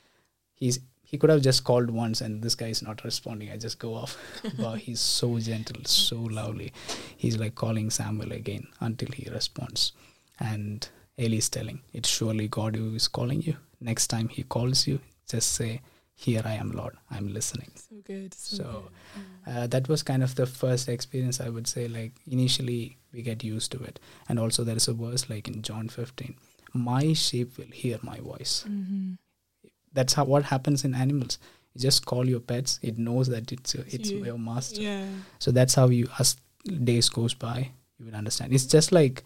[0.54, 0.80] he's
[1.16, 3.50] he could have just called once and this guy is not responding.
[3.50, 4.18] I just go off.
[4.58, 6.74] but he's so gentle, so lovely.
[7.16, 9.92] He's like calling Samuel again until he responds.
[10.38, 13.56] And Eli's telling, It's surely God who is calling you.
[13.80, 15.80] Next time he calls you, just say,
[16.14, 16.98] Here I am, Lord.
[17.10, 17.70] I'm listening.
[17.76, 18.34] So good.
[18.34, 18.88] So, So
[19.46, 19.54] good.
[19.56, 21.88] uh, that was kind of the first experience I would say.
[21.88, 25.62] Like initially, we get used to it, and also there is a verse like in
[25.62, 26.36] John 15,
[26.74, 29.14] "My sheep will hear my voice." Mm-hmm.
[29.96, 31.38] That's how what happens in animals.
[31.74, 34.24] You just call your pets; it knows that it's your, it's you.
[34.24, 34.82] your master.
[34.82, 35.06] Yeah.
[35.38, 36.36] So that's how you, as
[36.90, 38.52] days goes by, you will understand.
[38.58, 39.24] It's just like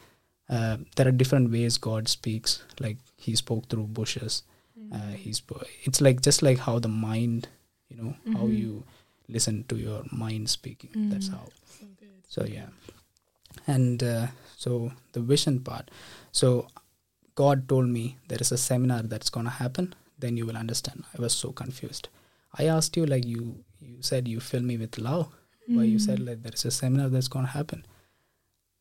[0.48, 2.62] uh, there are different ways God speaks.
[2.86, 4.42] Like He spoke through bushes.
[4.92, 7.46] Uh, he spo- It's like just like how the mind,
[7.90, 8.58] you know, how Mhm.
[8.62, 8.84] you
[9.36, 10.90] listen to your mind speaking.
[11.12, 11.36] That's Mm.
[11.36, 11.44] how.
[11.78, 11.86] So.
[12.34, 12.68] So yeah,
[13.66, 15.90] and uh, so the vision part.
[16.32, 16.66] So
[17.34, 19.94] God told me there is a seminar that's gonna happen.
[20.20, 21.04] Then you will understand.
[21.16, 22.08] I was so confused.
[22.58, 25.28] I asked you like you you said you fill me with love,
[25.68, 25.76] mm.
[25.76, 26.28] but you said mm.
[26.28, 27.86] like there is a seminar that's gonna happen,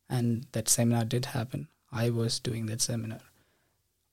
[0.08, 1.68] and that seminar did happen.
[1.92, 3.20] I was doing that seminar.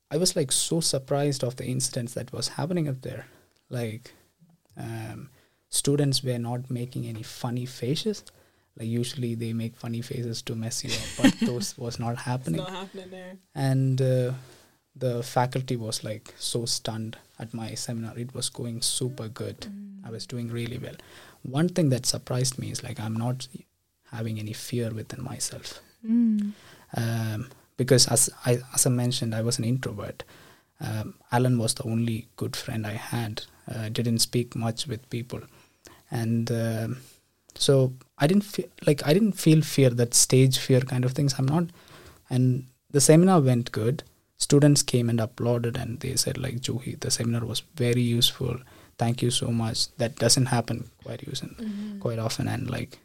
[0.10, 3.26] I was like so surprised of the incidents that was happening up there.
[3.70, 4.14] Like,
[4.78, 5.30] um,
[5.70, 8.24] students were not making any funny faces.
[8.78, 12.62] Like usually they make funny faces to mess you up, but those was not happening.
[12.62, 13.38] It's not happening there.
[13.54, 14.32] And uh,
[15.00, 18.18] the faculty was like so stunned at my seminar.
[18.18, 19.62] It was going super good.
[19.62, 20.08] Mm.
[20.08, 20.96] I was doing really well.
[21.44, 23.48] One thing that surprised me is like I'm not
[24.12, 25.80] having any fear within myself.
[26.06, 26.54] Mm.
[26.96, 30.24] Um, because as I as I mentioned, I was an introvert.
[30.80, 33.44] Um, Alan was the only good friend I had.
[33.70, 35.42] Uh, didn't speak much with people,
[36.10, 36.88] and uh,
[37.56, 41.36] so I didn't feel like I didn't feel fear that stage fear kind of things.
[41.38, 41.66] I'm not,
[42.30, 44.04] and the seminar went good.
[44.38, 48.58] Students came and uploaded and they said like Johi, the seminar was very useful.
[48.98, 49.96] Thank you so much.
[49.98, 52.00] That doesn't happen quite often, mm-hmm.
[52.00, 53.00] quite often, and like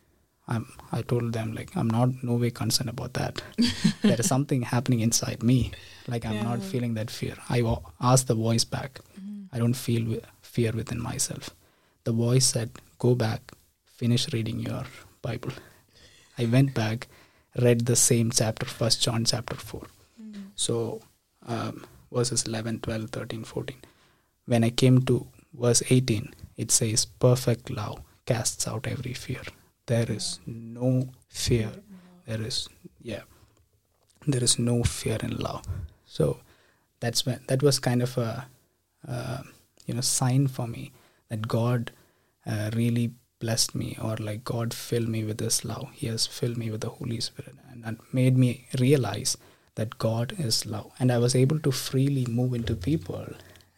[0.49, 3.43] I'm, I told them like I'm not no way concerned about that.
[4.03, 5.73] there is something happening inside me.
[6.09, 6.43] Like I'm yeah.
[6.43, 7.35] not feeling that fear.
[7.49, 9.01] I w- asked the voice back.
[9.19, 9.55] Mm-hmm.
[9.55, 11.51] I don't feel w- fear within myself.
[12.05, 13.53] The voice said, "Go back,
[13.87, 14.85] finish reading your
[15.23, 15.53] Bible."
[16.39, 17.09] I went back,
[17.57, 20.41] read the same chapter, First John chapter 4 mm-hmm.
[20.57, 21.03] So
[21.47, 23.77] um, verses 11, 12, 13, 14.
[24.47, 29.43] When I came to verse 18, it says, "Perfect love casts out every fear."
[29.87, 31.71] there is no fear
[32.27, 32.69] there is
[33.01, 33.23] yeah
[34.27, 35.65] there is no fear in love
[36.07, 36.39] so
[37.01, 38.47] that's when that was kind of a
[39.09, 39.43] uh,
[39.87, 40.93] you know sign for me
[41.29, 41.91] that god
[42.47, 46.57] uh, really blessed me or like god filled me with this love he has filled
[46.57, 49.37] me with the holy spirit and that made me realize
[49.75, 53.27] that god is love and i was able to freely move into people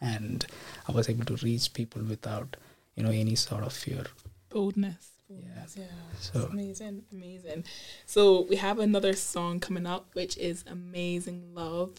[0.00, 0.46] and
[0.88, 2.56] i was able to reach people without
[2.94, 4.04] you know any sort of fear
[4.50, 5.84] boldness yeah, yeah
[6.20, 7.64] so amazing, amazing.
[8.06, 11.92] So we have another song coming up, which is "Amazing Love,"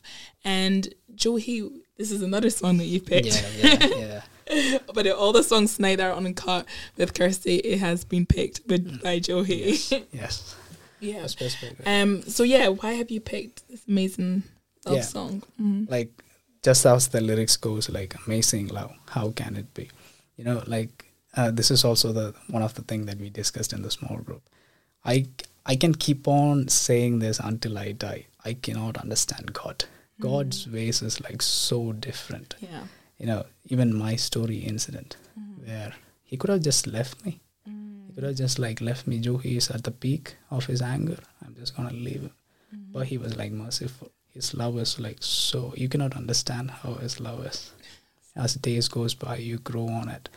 [0.44, 3.44] and Johi, this is another song that you picked.
[3.58, 4.78] Yeah, yeah, yeah.
[4.94, 6.66] but all the songs tonight that are Uncut
[6.98, 9.04] with Kirsty, it has been picked with, mm.
[9.04, 9.72] by Johi.
[9.92, 9.94] Yes.
[10.12, 10.56] yes.
[11.00, 11.28] Yeah.
[11.86, 12.22] Um.
[12.24, 14.44] So yeah, why have you picked this amazing
[14.86, 15.02] love yeah.
[15.02, 15.44] song?
[15.62, 15.92] Mm-hmm.
[15.92, 16.12] Like
[16.64, 18.92] just as the lyrics goes, like amazing love.
[19.10, 19.90] How can it be?
[20.36, 23.74] You know, like uh, this is also the one of the thing that we discussed
[23.74, 24.44] in the small group.
[25.04, 25.28] I
[25.66, 28.28] I can keep on saying this until I die.
[28.44, 29.86] I cannot understand God.
[30.20, 32.56] God's ways is like so different.
[32.60, 32.84] Yeah.
[33.18, 35.68] You know, even my story incident mm.
[35.68, 35.94] where
[36.24, 37.42] he could have just left me.
[38.20, 39.20] Have just like left me.
[39.20, 41.18] Joe, he is at the peak of his anger.
[41.46, 42.32] I'm just gonna leave him.
[42.74, 42.94] Mm.
[42.94, 44.12] But he was like merciful.
[44.34, 47.72] His love is like so you cannot understand how his love is.
[48.36, 50.30] As days goes by, you grow on it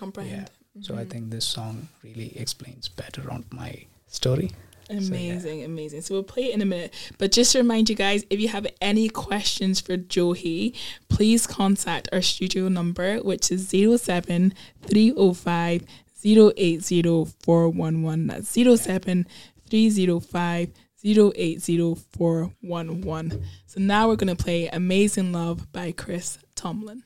[0.00, 0.32] comprehend.
[0.32, 0.78] Yeah.
[0.78, 0.82] Mm-hmm.
[0.82, 1.10] So I mm-hmm.
[1.10, 4.50] think this song really explains better on my story.
[4.88, 5.64] Amazing, so, yeah.
[5.66, 6.00] amazing.
[6.00, 6.92] So we'll play it in a minute.
[7.18, 10.74] But just to remind you guys, if you have any questions for Johi,
[11.08, 14.52] please contact our studio number, which is 07
[14.82, 15.84] 305
[16.24, 18.28] 080411.
[18.28, 19.26] That's 07
[19.68, 20.70] 305
[21.02, 23.44] 080411.
[23.66, 27.02] So now we're going to play Amazing Love by Chris Tomlin.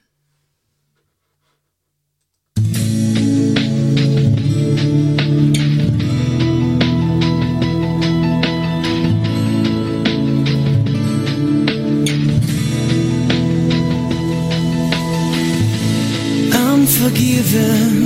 [17.05, 18.04] forgiven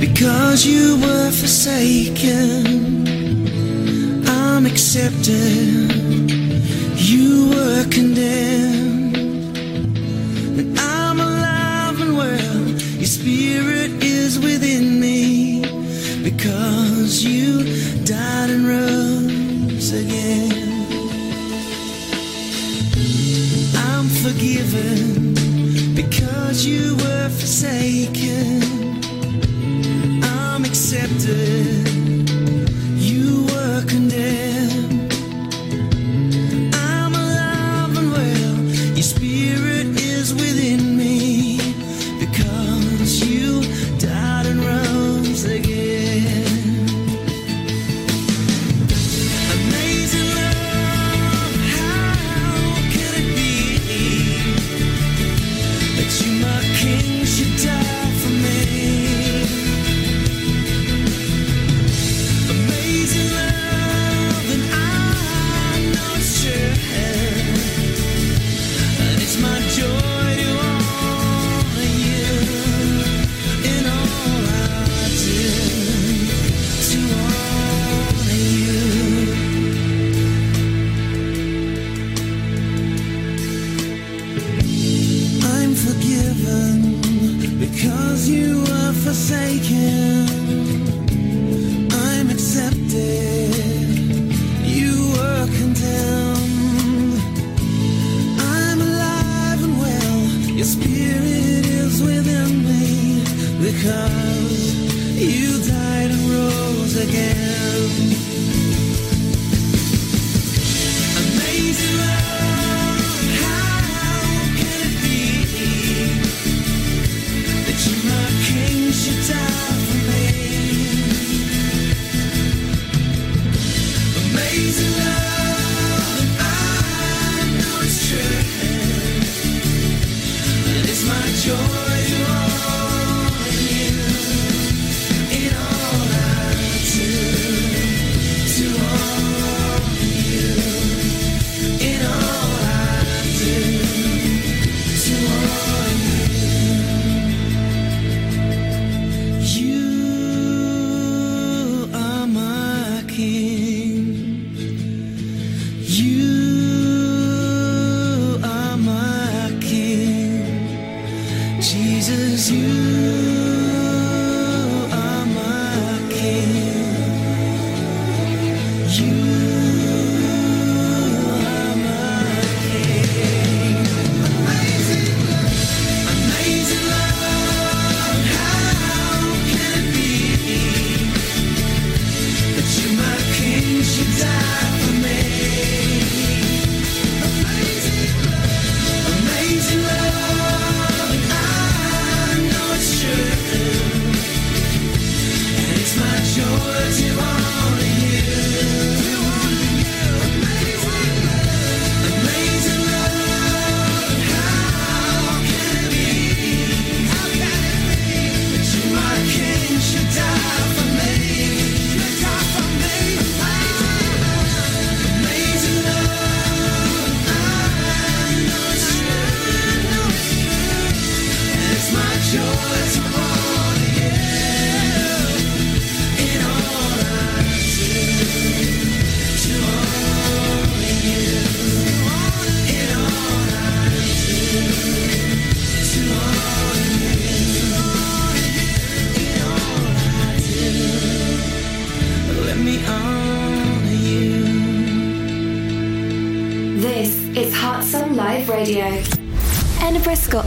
[0.00, 3.06] because you were forsaken.
[4.26, 5.92] I'm accepted,
[6.96, 9.16] you were condemned.
[10.58, 15.62] And I'm alive and well, your spirit is within me
[16.22, 17.64] because you
[18.04, 20.68] died and rose again.
[23.76, 25.34] I'm forgiven
[25.94, 28.77] because you were forsaken.
[31.18, 31.47] Accepted.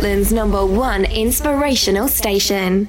[0.01, 2.87] Scotland's number one inspirational station.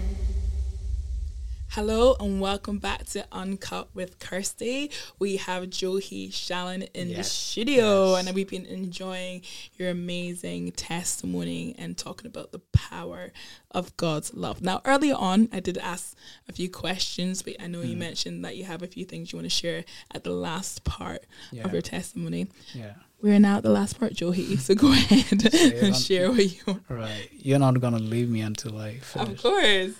[1.72, 4.90] Hello and welcome back to Uncut with Kirsty.
[5.18, 8.26] We have Johi Shalin in the studio, yes.
[8.26, 9.42] and we've been enjoying
[9.76, 13.30] your amazing testimony and talking about the power
[13.72, 14.62] of God's love.
[14.62, 16.16] Now, earlier on, I did ask
[16.48, 17.90] a few questions, but I know Mm.
[17.90, 19.84] you mentioned that you have a few things you want to share
[20.14, 21.64] at the last part Yeah.
[21.64, 22.46] of your testimony.
[22.74, 22.94] Yeah.
[23.22, 26.82] We're now at the last part, Johi, so go ahead and share what you want.
[26.88, 27.28] Right.
[27.32, 29.36] You're not gonna leave me until I finish.
[29.36, 29.92] Of course.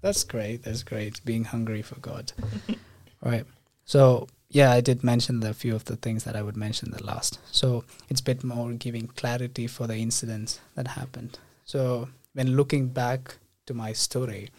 [0.00, 0.64] That's great.
[0.64, 1.24] That's great.
[1.24, 2.32] Being hungry for God.
[3.22, 3.44] right.
[3.84, 7.04] So yeah, I did mention the few of the things that I would mention the
[7.04, 7.38] last.
[7.52, 11.38] So it's a bit more giving clarity for the incidents that happened.
[11.64, 14.50] So when looking back to my story,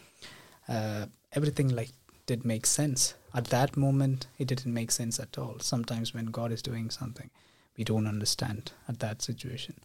[0.70, 1.91] uh, everything like
[2.26, 3.13] did make sense.
[3.34, 5.57] At that moment, it didn't make sense at all.
[5.59, 7.30] Sometimes when God is doing something,
[7.78, 9.76] we don't understand at that situation.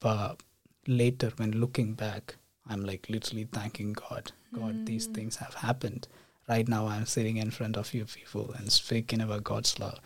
[0.00, 0.42] But
[0.86, 2.36] later, when looking back,
[2.68, 4.32] I'm like literally thanking God.
[4.54, 6.08] God, these things have happened.
[6.48, 9.98] Right now, I'm sitting in front of you people and speaking about God's love.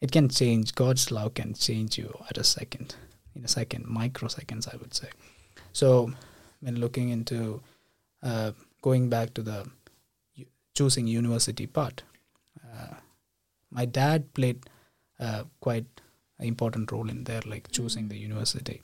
[0.00, 0.74] It can change.
[0.74, 2.94] God's love can change you at a second,
[3.34, 5.08] in a second, microseconds, I would say.
[5.72, 6.12] So,
[6.60, 7.62] when looking into
[8.22, 8.52] uh,
[8.82, 9.66] going back to the
[10.74, 12.02] choosing university part,
[12.64, 12.94] uh,
[13.70, 14.64] my dad played
[15.18, 15.86] uh, quite
[16.42, 18.82] important role in there, like choosing the university.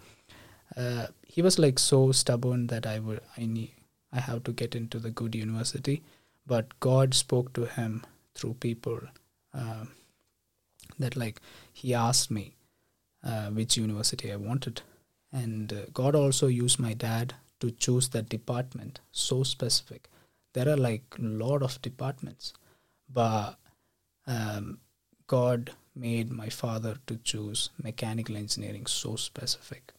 [0.77, 3.73] Uh, he was like so stubborn that I would I need
[4.13, 6.03] I have to get into the good university,
[6.47, 8.05] but God spoke to him
[8.35, 9.01] through people.
[9.53, 9.85] Uh,
[10.99, 11.41] that like
[11.73, 12.55] he asked me
[13.23, 14.83] uh, which university I wanted,
[15.33, 20.09] and uh, God also used my dad to choose that department so specific.
[20.55, 22.53] There are like a lot of departments,
[23.13, 23.57] but
[24.27, 24.79] um,
[25.27, 25.73] God
[26.07, 29.93] made my father to choose mechanical engineering so specific.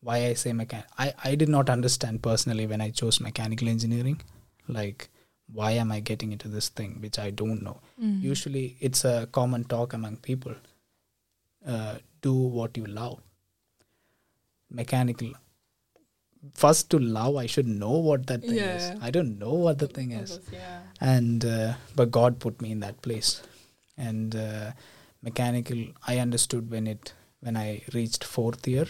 [0.00, 4.20] Why I say mechan I, I did not understand personally when I chose mechanical engineering,
[4.68, 5.08] like
[5.52, 7.78] why am I getting into this thing which I don't know.
[8.32, 10.54] Usually it's a common talk among people.
[11.66, 13.18] Uh, do what you love.
[14.70, 15.32] Mechanical.
[16.52, 18.76] First to love, I should know what that thing Yeah.
[18.76, 18.90] is.
[19.00, 20.80] I don't know what the thing is Yeah.
[21.00, 23.30] and uh, but god put me in that place
[23.96, 24.72] and uh,
[25.28, 25.80] mechanical
[26.12, 27.68] i understood when it when i
[27.98, 28.86] reached fourth year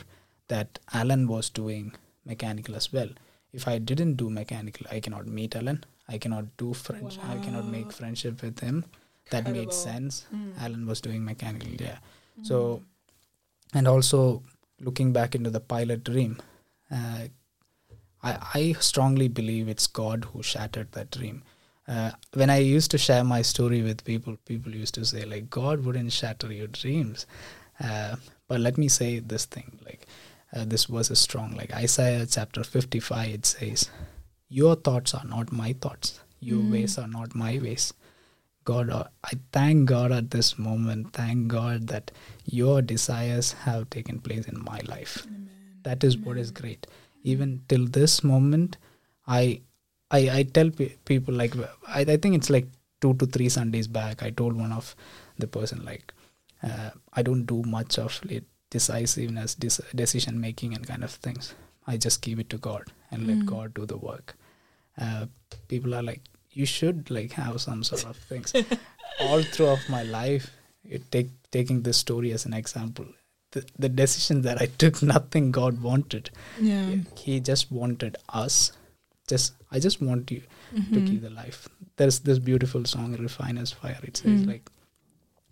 [0.53, 1.87] that alan was doing
[2.33, 3.13] mechanical as well
[3.55, 5.85] if I didn't do mechanical, I cannot meet Alan.
[6.09, 7.19] I cannot do French.
[7.21, 8.85] I cannot make friendship with him.
[9.31, 10.27] That made sense.
[10.35, 10.61] Mm.
[10.61, 11.99] Alan was doing mechanical, yeah.
[12.43, 12.83] So,
[13.73, 14.43] and also
[14.81, 16.43] looking back into the pilot dream,
[16.91, 17.29] uh,
[18.23, 21.43] I, I strongly believe it's God who shattered that dream.
[21.87, 25.51] Uh, when I used to share my story with people, people used to say like
[25.51, 27.27] God wouldn't shatter your dreams.
[27.79, 28.17] Uh,
[28.49, 30.07] but let me say this thing, like
[30.55, 31.55] uh, this verse is strong.
[31.57, 33.91] Like Isaiah chapter fifty-five, it says,
[34.49, 36.21] "Your thoughts are not my thoughts.
[36.41, 37.93] Your ways are not my ways."
[38.65, 41.13] God, uh, I thank God at this moment.
[41.13, 42.11] Thank God that
[42.47, 45.27] your desires have taken place in my life.
[45.83, 46.87] That is what is great.
[47.25, 48.79] Even till this moment,
[49.27, 49.61] I,
[50.11, 51.55] I, I tell pe- people like
[51.89, 52.67] I, I think it's like
[53.01, 54.23] two to three Sundays back.
[54.23, 54.95] I told one of
[55.39, 56.13] the person like,
[56.63, 61.55] uh, I don't do much of it decisiveness, dis- decision making, and kind of things.
[61.87, 64.37] I just give it to God and let God do the work.
[64.99, 65.27] Uh,
[65.69, 68.53] people are like, you should like have some sort of things.
[69.21, 70.51] All throughout my life,
[70.89, 73.07] it take taking this story as an example.
[73.53, 76.31] The, the decision that I took, nothing God wanted.
[76.61, 76.97] Yeah.
[77.17, 78.73] He just wanted us.
[79.27, 81.07] Just I just want you to mm-hmm.
[81.07, 81.69] keep the life.
[81.97, 84.47] There's this beautiful song, "Refiner's Fire." It says mm.
[84.47, 84.71] like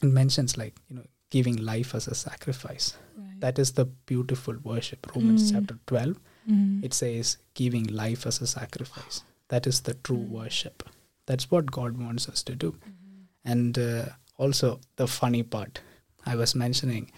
[0.02, 2.96] it mentions like you know giving life as a sacrifice.
[3.38, 5.10] That is the beautiful worship.
[5.14, 5.54] Romans mm.
[5.54, 6.18] chapter twelve.
[6.48, 6.84] Mm-hmm.
[6.84, 9.22] It says giving life as a sacrifice.
[9.48, 10.28] That is the true mm.
[10.28, 10.82] worship.
[11.26, 12.72] That's what God wants us to do.
[12.72, 13.50] Mm-hmm.
[13.50, 14.04] And uh,
[14.38, 15.80] also the funny part,
[16.26, 17.10] I was mentioning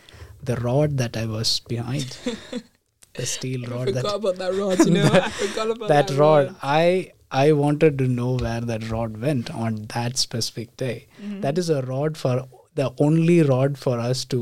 [0.43, 2.17] the rod that I was behind,
[3.15, 5.11] the steel I rod forgot that about that rod, you know.
[5.13, 9.51] I forgot about that that, rod i i wanted to know where that rod went
[9.67, 11.41] on that specific day Mm-hmm.
[11.45, 12.35] That is a rod for
[12.81, 14.39] the only rod for us to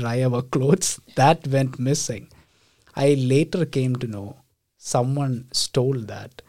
[0.00, 0.90] dry our clothes
[1.20, 2.24] that went missing
[3.04, 4.26] i later came to know
[4.94, 6.42] someone stole that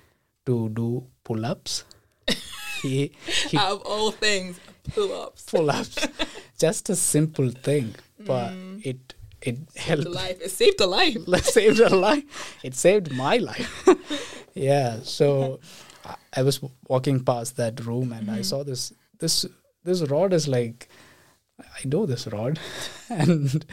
[0.49, 0.87] to do
[1.29, 1.77] pull-ups
[2.81, 3.11] he
[3.49, 4.59] he Out of all things,
[4.95, 5.45] pull ups.
[5.51, 6.07] pull-ups
[6.65, 7.93] just a simple thing
[8.31, 8.85] but Mm.
[8.91, 9.13] it
[9.47, 10.41] it helped life.
[10.41, 11.43] It saved a life.
[11.57, 12.57] saved a life.
[12.63, 13.87] It saved my life.
[14.53, 14.99] yeah.
[15.03, 15.59] So
[16.05, 18.43] I- I was walking past that room and I mm-hmm.
[18.43, 19.45] saw this this
[19.83, 20.89] this rod is like
[21.59, 22.59] I know this rod,
[23.09, 23.65] and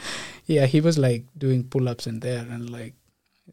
[0.46, 2.94] yeah, he was like doing pull ups in there and like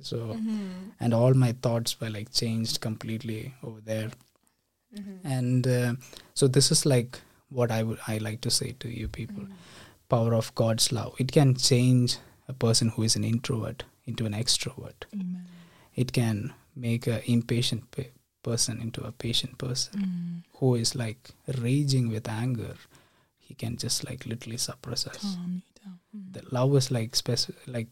[0.01, 0.91] so, mm-hmm.
[0.99, 4.09] and all my thoughts were like changed completely over there,
[4.97, 5.28] mm-hmm.
[5.28, 5.93] and uh,
[6.34, 7.19] so this is like
[7.49, 9.43] what I would I like to say to you people
[10.14, 11.14] power of God's love.
[11.24, 12.18] It can change
[12.53, 14.99] a person who is an introvert into an extrovert.
[16.03, 16.53] It can
[16.88, 18.12] make an impatient pe-
[18.43, 21.22] person into a patient person who is like
[21.66, 22.76] raging with anger.
[23.47, 25.24] He can just like literally suppress us.
[25.24, 25.62] Down.
[26.36, 27.88] The love is like speci- like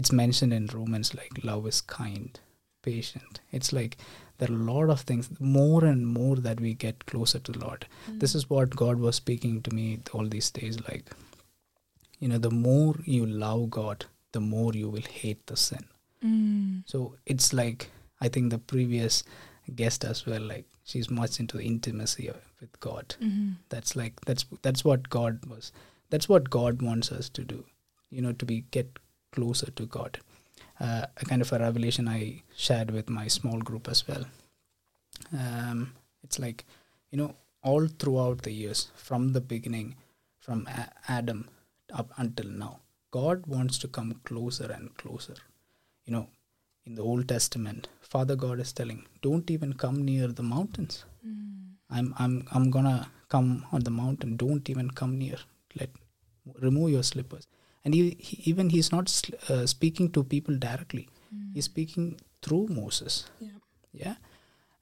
[0.00, 2.38] it's mentioned in Romans like love is kind,
[2.82, 3.40] patient.
[3.58, 3.96] It's like
[4.38, 7.60] there are a lot of things more and more that we get closer to the
[7.66, 7.86] Lord.
[8.22, 11.10] This is what God was speaking to me all these days like
[12.22, 14.04] you know the more you love God,
[14.36, 15.84] the more you will hate the sin.
[16.24, 16.82] Mm.
[16.92, 19.24] So it's like I think the previous
[19.80, 23.16] guest as well, like she's much into the intimacy of- with God.
[23.74, 25.72] That's like that's that's what God was.
[26.10, 27.64] That's what God wants us to do.
[28.10, 28.98] You know, to be get
[29.38, 30.18] closer to God.
[30.80, 32.20] Uh, a kind of a revelation I
[32.66, 34.24] shared with my small group as well.
[35.32, 35.92] Um,
[36.22, 36.64] it's like
[37.10, 39.96] you know all throughout the years from the beginning,
[40.38, 41.48] from A- Adam
[41.92, 42.80] up until now,
[43.10, 45.34] God wants to come closer and closer.
[46.06, 46.28] You know
[46.84, 51.04] in the old testament father god is telling don't even come near the mountains.
[51.96, 54.36] I'm i'm i'm gonna come on the mountain.
[54.36, 55.38] Don't even come near.
[55.78, 55.90] Let
[56.60, 57.46] remove your slippers.
[57.84, 59.06] And he, he, even he's not
[59.48, 61.08] uh, speaking to people directly.
[61.54, 63.30] He's speaking through moses.
[63.40, 63.58] Yeah.
[63.92, 64.14] yeah?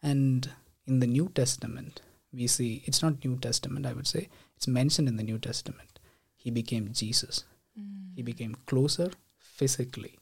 [0.02, 0.50] And
[0.86, 2.02] in the new testament
[2.32, 5.98] we see it's not new testament i would say it's mentioned in the new testament
[6.42, 7.44] he became jesus.
[7.78, 8.16] Mm.
[8.16, 10.14] He became closer physically.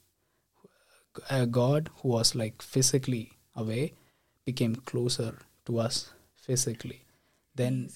[1.31, 3.93] A god who was like physically away
[4.45, 5.33] became closer
[5.67, 6.13] to us
[6.47, 7.01] physically.
[7.55, 7.91] Then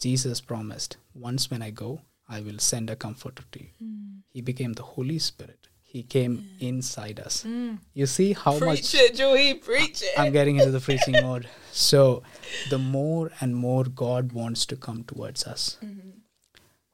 [0.00, 0.96] jesus promised
[1.28, 3.70] once when i go i will send a comforter to you.
[3.82, 4.20] Mm.
[4.30, 5.68] He became the holy spirit.
[5.82, 7.44] He came inside us.
[7.44, 7.78] Mm.
[7.94, 9.54] You see how much Preach it, Johi.
[9.54, 10.18] Preach it.
[10.18, 11.48] I'm getting into the preaching mode.
[11.72, 12.22] So,
[12.68, 15.78] the more and more God wants to come towards us.
[15.82, 16.07] Mm-hmm.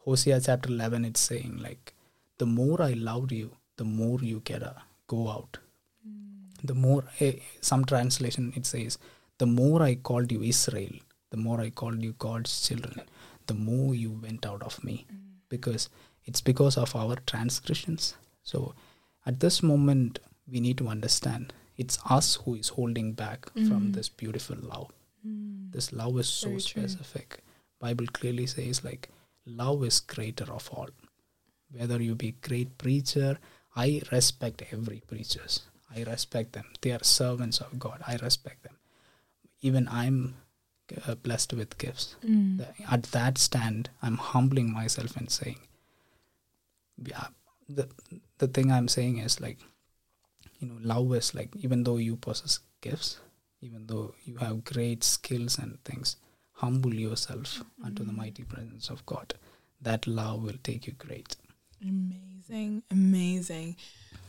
[0.04, 1.94] Hosea chapter 11, it's saying, like,
[2.38, 5.58] the more I loved you, the more you get a go out.
[6.06, 6.44] Hmm.
[6.62, 8.98] The more, eh, some translation it says,
[9.38, 10.92] the more I called you Israel,
[11.30, 13.00] the more I called you God's children,
[13.46, 15.06] the more you went out of me.
[15.08, 15.16] Hmm.
[15.48, 15.88] Because
[16.24, 18.14] it's because of our transgressions.
[18.42, 18.74] So,
[19.26, 20.18] at this moment,
[20.50, 23.92] we need to understand it's us who is holding back from hmm.
[23.92, 24.92] this beautiful love
[25.74, 26.88] this love is so Very true.
[26.88, 27.38] specific
[27.80, 29.08] bible clearly says like
[29.46, 30.88] love is greater of all.
[31.70, 33.38] Whether you be great preacher
[33.76, 35.62] i respect every preachers.
[35.94, 36.66] I respect them.
[36.80, 38.02] They are servants of god.
[38.06, 38.76] I respect them.
[39.60, 40.36] Even i'm
[41.06, 42.16] uh, blessed with gifts.
[42.24, 42.58] Mm.
[42.58, 45.58] the, at that stand i'm humbling myself and saying
[47.02, 47.28] yeah
[47.68, 47.88] the
[48.38, 49.58] the thing i'm saying is like
[50.60, 53.18] you know love is like even though you possess gifts
[53.62, 56.16] even though you have great skills and things
[56.54, 59.34] humble yourself unto the mighty presence of god
[59.80, 61.36] that love will take you great
[61.82, 63.76] Amazing, amazing.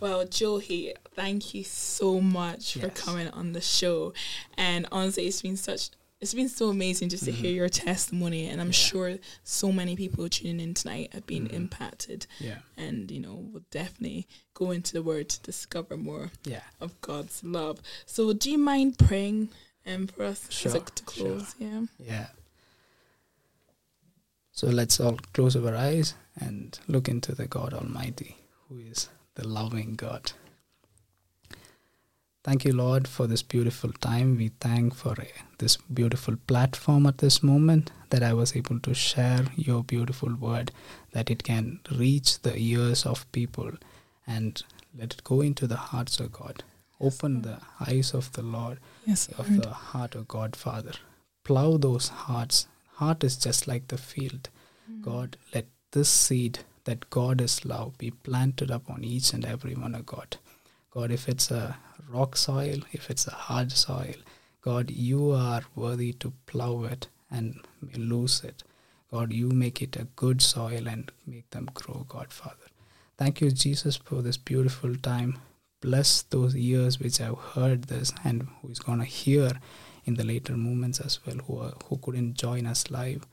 [0.02, 4.14] Well, Johi, thank you so much for coming on the show.
[4.58, 5.90] And honestly, it's been such
[6.22, 8.96] it's been so amazing just to hear your testimony and I'm Mm-hmm.
[8.98, 9.12] Yeah.
[9.16, 11.54] sure so many people tuning in tonight have been Mhm.
[11.54, 16.64] impacted yeah and you know will definitely go into the word to discover more yeah
[16.82, 17.80] of God's love.
[18.06, 19.50] So do you mind praying
[20.20, 21.42] us Sure, sure.
[21.60, 21.82] Yeah.
[22.00, 22.28] Yeah.
[24.52, 28.38] So let's all close our eyes and look into the God Almighty,
[28.70, 30.32] who is the loving God.
[32.46, 34.38] Thank you, Lord, for this beautiful time.
[34.38, 35.26] We thank for uh,
[35.58, 40.72] this beautiful platform at this moment that I was able to share your beautiful word,
[41.12, 43.72] that it can reach the ears of people
[44.28, 44.62] and
[44.98, 46.64] let it go into the hearts of God.
[47.02, 50.94] Open the eyes of the Lord Yes, of the heart of God Father.
[51.44, 52.68] Plow those hearts.
[52.94, 54.50] Heart is just like the field.
[54.92, 55.02] Mm.
[55.02, 59.96] God, let this seed that God is love be planted upon each and every one
[59.96, 60.38] of God.
[60.92, 61.78] God, if it's a
[62.10, 64.16] rock soil, if it's a hard soil,
[64.62, 67.60] God, you are worthy to plow it and
[67.96, 68.64] lose it.
[69.12, 72.70] God, you make it a good soil and make them grow, God Father.
[73.18, 75.40] Thank you, Jesus, for this beautiful time.
[75.82, 79.52] Bless those ears which have heard this and who is going to hear
[80.06, 83.26] in the later moments as well, who, are, who couldn't join us live.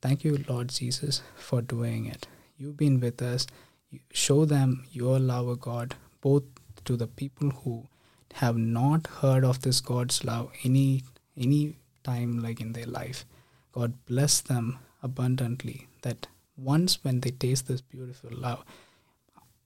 [0.00, 2.26] Thank you, Lord Jesus, for doing it.
[2.56, 3.46] You've been with us.
[3.90, 6.44] You show them your love, God, both
[6.84, 7.86] to the people who
[8.34, 11.02] have not heard of this God's love any
[11.36, 13.24] any time like in their life.
[13.72, 16.26] God bless them abundantly that
[16.56, 18.64] once when they taste this beautiful love,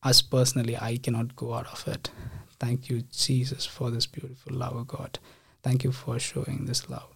[0.05, 2.11] us personally, I cannot go out of it.
[2.61, 5.19] Thank you, Jesus, for this beautiful love, O God.
[5.63, 7.09] Thank you for showing this love.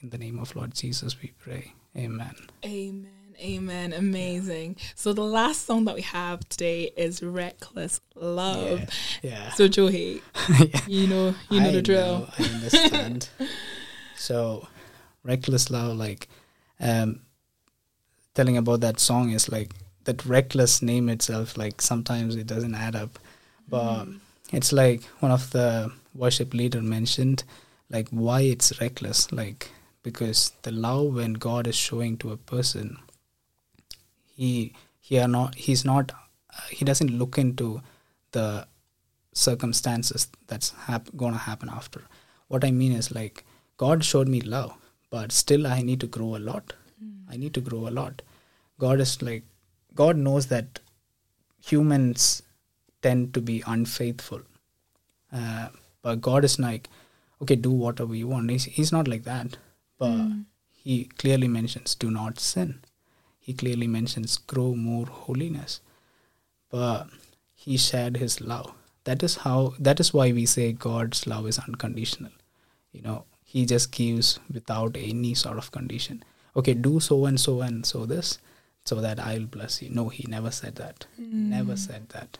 [0.00, 1.72] In the name of Lord Jesus, we pray.
[1.96, 2.34] Amen.
[2.64, 3.08] Amen.
[3.40, 3.92] Amen.
[3.92, 4.76] Amazing.
[4.96, 8.88] So the last song that we have today is Reckless Love.
[9.22, 9.50] Yeah.
[9.52, 10.20] So Johi,
[10.58, 10.80] Yeah.
[10.88, 12.18] you know you know I the drill.
[12.20, 13.28] know, I understand.
[14.16, 14.66] so,
[15.22, 16.28] reckless love, like,
[16.80, 17.20] um,
[18.34, 19.72] telling about that song is like
[20.08, 21.58] that reckless name itself.
[21.58, 23.18] Like sometimes it doesn't add up,
[23.68, 24.06] but
[24.52, 27.44] it's like one of the worship leader mentioned,
[27.90, 29.70] like why it's reckless, like
[30.02, 32.96] because the love when God is showing to a person,
[34.24, 37.82] he he are not he's not uh, he doesn't look into
[38.32, 38.66] the
[39.34, 42.02] circumstances that's hap- going to happen after.
[42.48, 43.44] What i mean is like
[43.76, 44.72] god showed me love
[45.10, 46.72] but still i need to grow a lot.
[47.30, 48.22] I need to grow a lot.
[48.78, 49.42] God is like
[50.00, 50.80] god knows that
[51.70, 52.42] humans
[53.02, 54.40] tend to be unfaithful.
[55.32, 55.68] Uh,
[56.02, 56.88] but god is like
[57.42, 58.50] okay do whatever you want.
[58.50, 59.58] He's, he's not like that.
[59.98, 60.28] But
[60.72, 62.80] he clearly mentions do not sin.
[63.38, 65.80] He clearly mentions grow more holiness.
[66.70, 67.08] But
[67.54, 68.72] he shared his love.
[69.04, 72.32] That is how that is why we say god's love is unconditional.
[72.92, 76.22] You know he just gives without any sort of condition.
[76.56, 78.38] Okay do so and so and so this
[78.88, 79.90] so that i'll bless you.
[79.90, 81.06] No he never said that.
[81.18, 81.84] Never hmm.
[81.86, 82.38] said that.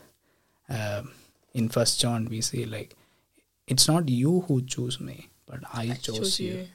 [0.77, 1.11] Um,
[1.59, 2.95] in first john we say like
[3.67, 6.67] it's not you who choose me but i, chose, chose you, you.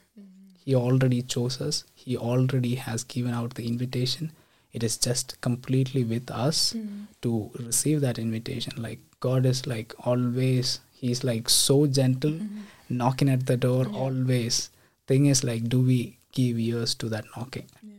[0.65, 1.85] he already chose us.
[1.95, 4.33] He already has given out the invitation.
[4.73, 7.05] It is just completely with us hmm.
[7.23, 8.83] to receive that invitation.
[8.89, 12.63] Like god is like always he's like so gentle hmm.
[12.89, 14.71] knocking at the door always.
[15.07, 17.69] Thing is like do we give ears to that knocking?
[17.83, 17.94] Do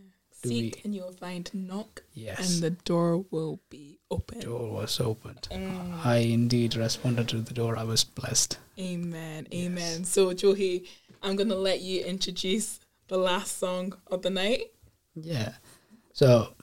[0.48, 1.50] Seek we- and you'll find.
[1.54, 2.40] Knock Yes.
[2.54, 4.40] and the door will be open.
[4.40, 6.06] The door was opened Mm.
[6.06, 9.48] i indeed responded to the door i was blessed Amen.
[9.54, 10.04] Amen.
[10.04, 10.86] So Johi,
[11.24, 14.72] I'm gonna let you introduce the last song of the night.
[15.16, 15.54] Yeah.
[16.14, 16.54] So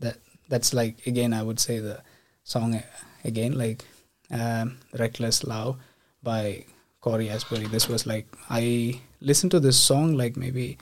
[0.00, 0.16] that
[0.48, 2.02] that's like again I would say the
[2.42, 2.82] song
[3.24, 3.84] again like
[4.30, 5.76] um, "Reckless Love"
[6.22, 6.64] by
[7.00, 7.66] Cory Asbury.
[7.68, 10.78] This was like I listened to this song like maybe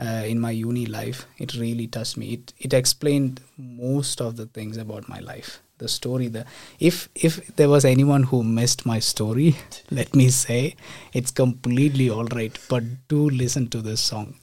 [0.00, 1.26] uh, in my uni life.
[1.38, 2.34] It really touched me.
[2.34, 5.60] It it explained most of the things about my life.
[5.78, 6.28] The story.
[6.28, 6.44] The
[6.80, 9.56] if if there was anyone who missed my story,
[9.90, 10.76] let me say,
[11.12, 12.58] it's completely all right.
[12.68, 14.34] But do listen to this song.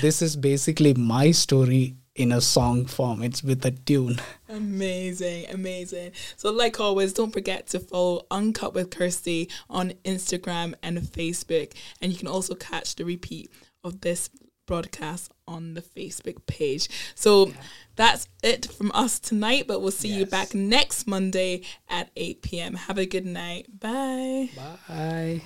[0.00, 3.22] This is basically my story in a song form.
[3.22, 4.20] It's with a tune.
[4.48, 6.12] Amazing, amazing.
[6.36, 11.74] So, like always, don't forget to follow Uncut with Kirsty on Instagram and Facebook.
[12.02, 13.50] And you can also catch the repeat
[13.84, 14.30] of this
[14.68, 16.88] broadcast on the Facebook page.
[17.16, 17.52] So,
[17.96, 22.74] that's it from us tonight, but we'll see you back next Monday at 8 p.m.
[22.74, 23.66] Have a good night.
[23.80, 24.50] Bye.
[24.56, 25.42] Bye.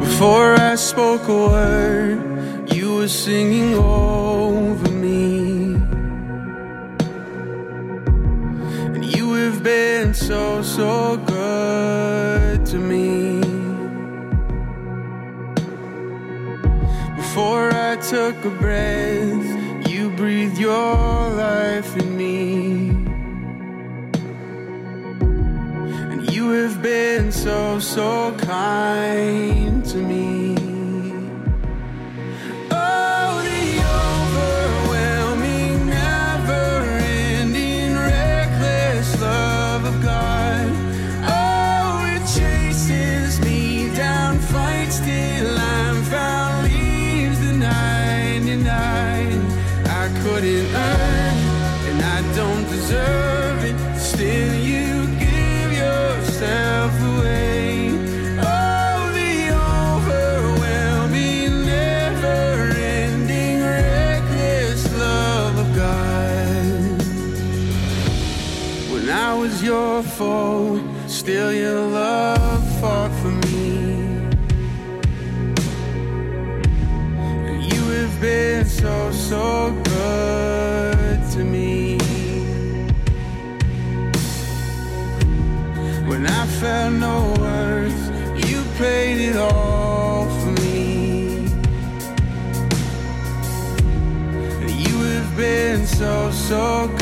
[0.00, 5.74] Before I spoke a word, you were singing over me.
[8.94, 12.41] And you have been so, so good
[12.72, 13.38] to me.
[17.16, 20.94] Before I took a breath, you breathed your
[21.44, 22.88] life in me.
[26.12, 30.41] And you have been so, so kind to me.
[70.22, 73.70] Your still your love fought for me.
[77.70, 79.44] You have been so, so
[79.92, 81.98] good to me.
[86.08, 88.02] When I felt no worth,
[88.48, 91.46] you paid it all for me.
[94.86, 97.01] You have been so, so kind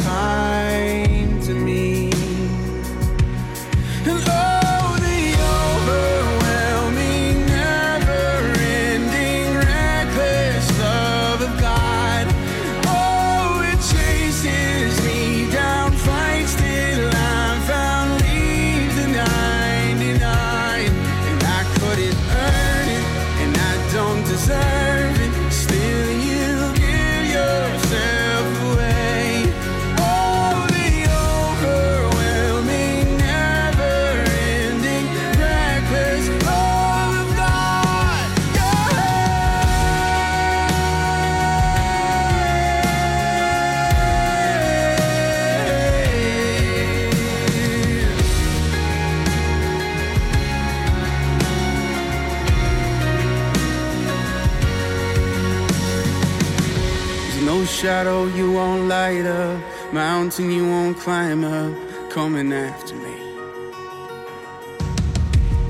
[60.30, 61.74] mountain you won't climb up,
[62.08, 63.16] coming after me.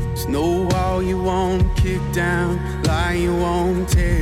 [0.04, 4.19] There's no wall you won't kick down, lie you won't tear